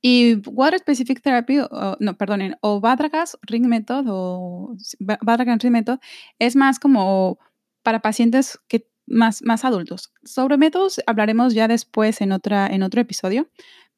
y 0.00 0.36
Water 0.48 0.78
Specific 0.78 1.22
Therapy, 1.22 1.58
no, 2.00 2.16
perdonen, 2.16 2.56
o 2.60 2.80
Badragas 2.80 3.38
Ring 3.42 3.66
Method 3.66 4.06
o 4.08 4.76
Badragas 4.98 5.62
Ring 5.62 5.72
Method 5.72 5.98
es 6.38 6.56
más 6.56 6.78
como 6.78 7.38
para 7.82 8.00
pacientes 8.00 8.58
que 8.68 8.86
más, 9.06 9.42
más 9.42 9.64
adultos. 9.64 10.12
Sobre 10.24 10.56
métodos 10.56 11.00
hablaremos 11.06 11.54
ya 11.54 11.68
después 11.68 12.20
en, 12.20 12.32
otra, 12.32 12.66
en 12.66 12.82
otro 12.82 13.00
episodio. 13.00 13.48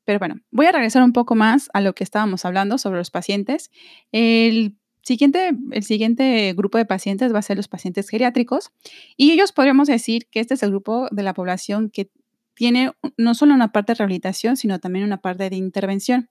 Pero 0.05 0.18
bueno, 0.18 0.37
voy 0.50 0.66
a 0.66 0.72
regresar 0.72 1.03
un 1.03 1.12
poco 1.12 1.35
más 1.35 1.70
a 1.72 1.81
lo 1.81 1.94
que 1.94 2.05
estábamos 2.05 2.44
hablando 2.44 2.79
sobre 2.79 2.98
los 2.98 3.11
pacientes. 3.11 3.70
El 4.12 4.77
siguiente, 5.03 5.53
el 5.70 5.83
siguiente 5.83 6.53
grupo 6.55 6.79
de 6.79 6.85
pacientes 6.85 7.33
va 7.33 7.38
a 7.38 7.42
ser 7.42 7.57
los 7.57 7.68
pacientes 7.68 8.09
geriátricos 8.09 8.70
y 9.16 9.33
ellos 9.33 9.53
podríamos 9.53 9.88
decir 9.88 10.29
que 10.31 10.40
este 10.40 10.55
es 10.55 10.62
el 10.62 10.70
grupo 10.70 11.09
de 11.11 11.22
la 11.22 11.35
población 11.35 11.90
que 11.90 12.11
tiene 12.55 12.93
no 13.17 13.35
solo 13.35 13.55
una 13.55 13.73
parte 13.73 13.93
de 13.93 13.99
rehabilitación, 13.99 14.57
sino 14.57 14.79
también 14.79 15.05
una 15.05 15.21
parte 15.21 15.51
de 15.51 15.57
intervención, 15.57 16.29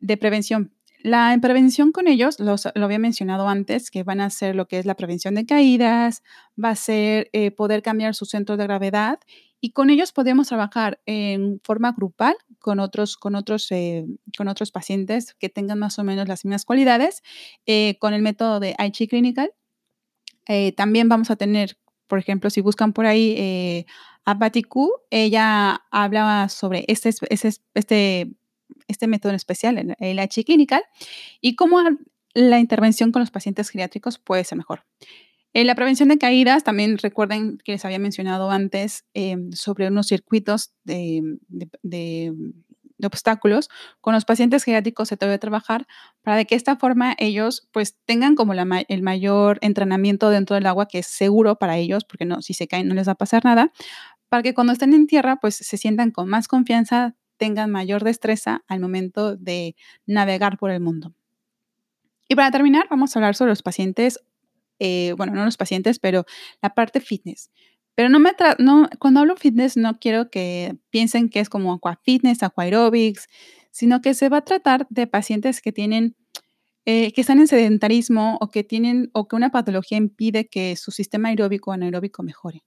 de 0.00 0.16
prevención. 0.16 0.72
La 1.00 1.36
prevención 1.40 1.92
con 1.92 2.08
ellos, 2.08 2.40
lo 2.40 2.56
había 2.84 2.98
mencionado 2.98 3.48
antes, 3.48 3.90
que 3.90 4.02
van 4.02 4.20
a 4.20 4.30
ser 4.30 4.56
lo 4.56 4.66
que 4.66 4.80
es 4.80 4.86
la 4.86 4.96
prevención 4.96 5.36
de 5.36 5.46
caídas, 5.46 6.24
va 6.62 6.70
a 6.70 6.76
ser 6.76 7.30
eh, 7.32 7.52
poder 7.52 7.82
cambiar 7.82 8.16
su 8.16 8.24
centro 8.24 8.56
de 8.56 8.64
gravedad 8.64 9.20
y 9.60 9.70
con 9.70 9.90
ellos 9.90 10.12
podemos 10.12 10.48
trabajar 10.48 11.00
en 11.06 11.60
forma 11.62 11.92
grupal 11.92 12.34
con 12.58 12.80
otros, 12.80 13.16
con 13.16 13.36
otros, 13.36 13.70
eh, 13.70 14.06
con 14.36 14.48
otros 14.48 14.72
pacientes 14.72 15.34
que 15.34 15.48
tengan 15.48 15.78
más 15.78 16.00
o 16.00 16.04
menos 16.04 16.26
las 16.26 16.44
mismas 16.44 16.64
cualidades, 16.64 17.22
eh, 17.66 17.96
con 18.00 18.12
el 18.12 18.22
método 18.22 18.58
de 18.58 18.74
Aichi 18.78 19.06
Clinical. 19.06 19.52
también 20.76 21.08
vamos 21.08 21.30
a 21.30 21.36
tener, 21.36 21.76
por 22.08 22.18
ejemplo, 22.18 22.50
si 22.50 22.60
buscan 22.60 22.92
por 22.92 23.06
ahí 23.06 23.84
Abatiku, 24.30 24.92
ella 25.10 25.82
hablaba 25.90 26.50
sobre 26.50 26.84
este, 26.88 27.14
este, 27.30 27.50
este, 27.72 28.30
este 28.86 29.06
método 29.06 29.30
en 29.30 29.36
especial, 29.36 29.96
el 29.98 30.18
H 30.18 30.44
clinical, 30.44 30.82
y 31.40 31.56
cómo 31.56 31.80
la 32.34 32.58
intervención 32.58 33.10
con 33.10 33.20
los 33.20 33.30
pacientes 33.30 33.70
geriátricos 33.70 34.18
puede 34.18 34.44
ser 34.44 34.58
mejor. 34.58 34.84
En 35.54 35.66
la 35.66 35.74
prevención 35.74 36.10
de 36.10 36.18
caídas, 36.18 36.62
también 36.62 36.98
recuerden 36.98 37.56
que 37.64 37.72
les 37.72 37.84
había 37.86 37.98
mencionado 37.98 38.50
antes 38.50 39.06
em, 39.14 39.50
sobre 39.52 39.88
unos 39.88 40.06
circuitos 40.08 40.74
de, 40.84 41.38
obstáculos. 43.02 43.70
Con 44.02 44.12
los 44.12 44.26
pacientes 44.26 44.64
geriátricos 44.64 45.08
se 45.08 45.16
debe 45.16 45.38
trabajar 45.38 45.86
para 46.22 46.36
de 46.36 46.44
que 46.44 46.54
esta 46.54 46.76
forma 46.76 47.14
ellos 47.18 47.66
pues 47.72 47.96
tengan 48.04 48.34
como 48.34 48.52
el 48.52 49.02
mayor 49.02 49.58
entrenamiento 49.62 50.28
dentro 50.28 50.54
del 50.54 50.66
agua 50.66 50.86
que 50.86 50.98
es 50.98 51.06
seguro 51.06 51.56
para 51.56 51.78
ellos, 51.78 52.04
porque 52.04 52.26
no, 52.26 52.42
si 52.42 52.52
se 52.52 52.68
caen 52.68 52.88
no 52.88 52.94
les 52.94 53.08
va 53.08 53.12
a 53.12 53.14
pasar 53.14 53.44
nada, 53.44 53.72
para 54.28 54.42
que 54.42 54.54
cuando 54.54 54.72
estén 54.72 54.94
en 54.94 55.06
tierra, 55.06 55.36
pues 55.36 55.56
se 55.56 55.76
sientan 55.76 56.10
con 56.10 56.28
más 56.28 56.48
confianza, 56.48 57.16
tengan 57.36 57.70
mayor 57.70 58.04
destreza 58.04 58.64
al 58.66 58.80
momento 58.80 59.36
de 59.36 59.76
navegar 60.06 60.58
por 60.58 60.70
el 60.70 60.80
mundo. 60.80 61.14
Y 62.28 62.34
para 62.34 62.50
terminar, 62.50 62.86
vamos 62.90 63.14
a 63.14 63.18
hablar 63.18 63.34
sobre 63.34 63.52
los 63.52 63.62
pacientes, 63.62 64.20
eh, 64.78 65.14
bueno, 65.16 65.34
no 65.34 65.44
los 65.44 65.56
pacientes, 65.56 65.98
pero 65.98 66.24
la 66.60 66.74
parte 66.74 67.00
fitness. 67.00 67.50
Pero 67.94 68.10
no 68.10 68.20
me 68.20 68.32
no, 68.58 68.88
cuando 69.00 69.20
hablo 69.20 69.34
fitness 69.36 69.76
no 69.76 69.98
quiero 69.98 70.30
que 70.30 70.76
piensen 70.90 71.30
que 71.30 71.40
es 71.40 71.48
como 71.48 71.72
aqua 71.72 72.00
fitness, 72.04 72.38
sino 73.70 74.00
que 74.00 74.14
se 74.14 74.28
va 74.28 74.38
a 74.38 74.44
tratar 74.44 74.86
de 74.90 75.06
pacientes 75.06 75.60
que 75.60 75.72
tienen 75.72 76.14
eh, 76.84 77.12
que 77.12 77.20
están 77.22 77.38
en 77.40 77.48
sedentarismo 77.48 78.38
o 78.40 78.50
que 78.50 78.64
tienen 78.64 79.10
o 79.14 79.28
que 79.28 79.36
una 79.36 79.50
patología 79.50 79.98
impide 79.98 80.48
que 80.48 80.76
su 80.76 80.90
sistema 80.90 81.28
aeróbico 81.28 81.70
o 81.70 81.74
anaeróbico 81.74 82.22
mejore 82.22 82.62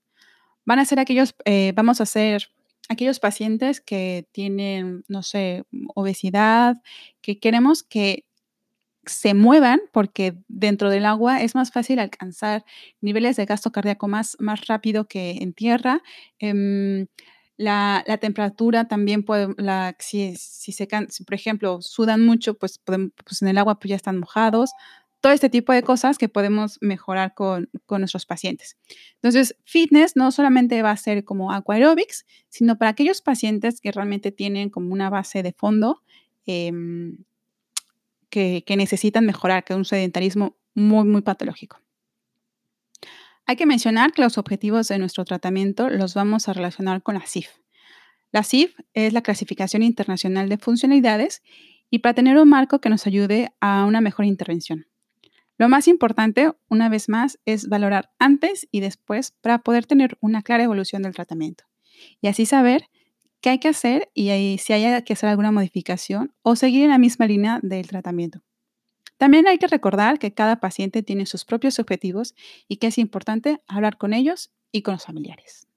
van 0.64 0.78
a 0.78 0.84
ser 0.84 1.00
aquellos, 1.00 1.34
eh, 1.44 1.72
vamos 1.74 2.00
a 2.00 2.06
ser 2.06 2.48
aquellos 2.88 3.20
pacientes 3.20 3.80
que 3.80 4.26
tienen, 4.32 5.04
no 5.08 5.22
sé, 5.22 5.64
obesidad, 5.94 6.82
que 7.20 7.38
queremos 7.38 7.82
que 7.82 8.24
se 9.04 9.34
muevan 9.34 9.80
porque 9.92 10.36
dentro 10.48 10.90
del 10.90 11.06
agua 11.06 11.42
es 11.42 11.54
más 11.54 11.72
fácil 11.72 11.98
alcanzar 11.98 12.64
niveles 13.00 13.36
de 13.36 13.46
gasto 13.46 13.72
cardíaco 13.72 14.08
más, 14.08 14.36
más 14.38 14.66
rápido 14.66 15.08
que 15.08 15.38
en 15.40 15.52
tierra. 15.52 16.02
Em, 16.38 17.06
la, 17.56 18.04
temperatura 18.20 18.88
también 18.88 19.24
puede, 19.24 19.54
la, 19.58 19.96
si, 19.98 20.36
si, 20.36 20.72
se, 20.72 20.88
si 21.08 21.24
por 21.24 21.34
ejemplo 21.34 21.82
sudan 21.82 22.24
mucho, 22.24 22.54
pues, 22.54 22.80
pues 22.84 23.42
en 23.42 23.48
el 23.48 23.58
agua 23.58 23.78
pues 23.78 23.90
ya 23.90 23.96
están 23.96 24.18
mojados 24.18 24.72
todo 25.22 25.32
este 25.32 25.48
tipo 25.48 25.72
de 25.72 25.84
cosas 25.84 26.18
que 26.18 26.28
podemos 26.28 26.78
mejorar 26.80 27.32
con, 27.32 27.70
nuestros 27.88 28.26
pacientes. 28.26 28.76
Entonces, 29.14 29.56
fitness 29.64 30.16
no 30.16 30.32
solamente 30.32 30.82
va 30.82 30.90
a 30.90 30.96
ser 30.96 31.24
como 31.24 31.52
aquaerobics, 31.52 32.26
sino 32.48 32.76
para 32.76 32.90
aquellos 32.90 33.22
pacientes 33.22 33.80
que 33.80 33.92
realmente 33.92 34.32
tienen 34.32 34.68
como 34.68 34.92
una 34.92 35.10
base 35.10 35.44
de 35.44 35.52
fondo 35.52 36.02
em, 36.44 37.18
que, 38.30 38.64
que, 38.66 38.76
necesitan 38.76 39.24
mejorar, 39.24 39.62
que 39.62 39.74
es 39.74 39.76
un 39.76 39.84
sedentarismo 39.84 40.56
muy, 40.74 41.04
muy 41.04 41.22
patológico. 41.22 41.80
Hay 43.46 43.54
que 43.54 43.66
mencionar 43.66 44.12
que 44.12 44.22
los 44.22 44.38
objetivos 44.38 44.88
de 44.88 44.98
nuestro 44.98 45.24
tratamiento 45.24 45.88
los 45.88 46.14
vamos 46.14 46.48
a 46.48 46.52
relacionar 46.52 47.00
con 47.00 47.14
la 47.14 47.26
CIF. 47.26 47.48
La 48.32 48.42
CIF 48.42 48.74
es 48.92 49.12
la 49.12 49.22
Clasificación 49.22 49.84
Internacional 49.84 50.48
de 50.48 50.58
Funcionalidades 50.58 51.42
y 51.90 52.00
para 52.00 52.14
tener 52.14 52.38
un 52.38 52.48
marco 52.48 52.80
que 52.80 52.88
nos 52.88 53.06
ayude 53.06 53.52
a 53.60 53.84
una 53.84 54.00
mejor 54.00 54.24
intervención. 54.24 54.86
Lo 55.58 55.68
más 55.68 55.86
importante, 55.88 56.52
una 56.68 56.88
vez 56.88 57.08
más, 57.08 57.38
es 57.44 57.68
valorar 57.68 58.10
antes 58.18 58.68
y 58.70 58.80
después 58.80 59.32
para 59.40 59.58
poder 59.58 59.86
tener 59.86 60.16
una 60.20 60.42
clara 60.42 60.64
evolución 60.64 61.02
del 61.02 61.14
tratamiento 61.14 61.64
y 62.20 62.28
así 62.28 62.46
saber 62.46 62.88
qué 63.40 63.50
hay 63.50 63.58
que 63.58 63.68
hacer 63.68 64.10
y 64.14 64.58
si 64.58 64.72
hay 64.72 65.02
que 65.02 65.12
hacer 65.12 65.28
alguna 65.28 65.52
modificación 65.52 66.34
o 66.42 66.56
seguir 66.56 66.84
en 66.84 66.90
la 66.90 66.98
misma 66.98 67.26
línea 67.26 67.60
del 67.62 67.86
tratamiento. 67.86 68.42
También 69.18 69.46
hay 69.46 69.58
que 69.58 69.68
recordar 69.68 70.18
que 70.18 70.32
cada 70.32 70.58
paciente 70.58 71.02
tiene 71.02 71.26
sus 71.26 71.44
propios 71.44 71.78
objetivos 71.78 72.34
y 72.66 72.76
que 72.76 72.88
es 72.88 72.98
importante 72.98 73.60
hablar 73.66 73.98
con 73.98 74.14
ellos 74.14 74.52
y 74.72 74.82
con 74.82 74.94
los 74.94 75.04
familiares. 75.04 75.68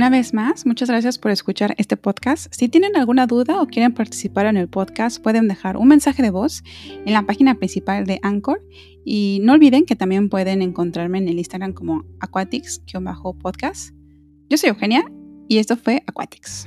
Una 0.00 0.08
vez 0.08 0.32
más, 0.32 0.64
muchas 0.64 0.88
gracias 0.88 1.18
por 1.18 1.30
escuchar 1.30 1.74
este 1.76 1.98
podcast. 1.98 2.50
Si 2.54 2.70
tienen 2.70 2.96
alguna 2.96 3.26
duda 3.26 3.60
o 3.60 3.66
quieren 3.66 3.92
participar 3.92 4.46
en 4.46 4.56
el 4.56 4.66
podcast, 4.66 5.22
pueden 5.22 5.46
dejar 5.46 5.76
un 5.76 5.88
mensaje 5.88 6.22
de 6.22 6.30
voz 6.30 6.62
en 7.04 7.12
la 7.12 7.26
página 7.26 7.56
principal 7.56 8.06
de 8.06 8.18
Anchor. 8.22 8.62
Y 9.04 9.40
no 9.42 9.52
olviden 9.52 9.84
que 9.84 9.96
también 9.96 10.30
pueden 10.30 10.62
encontrarme 10.62 11.18
en 11.18 11.28
el 11.28 11.36
Instagram 11.36 11.74
como 11.74 12.06
aquatics-podcast. 12.20 13.94
Yo 14.48 14.56
soy 14.56 14.70
Eugenia 14.70 15.04
y 15.48 15.58
esto 15.58 15.76
fue 15.76 16.02
Aquatics. 16.06 16.66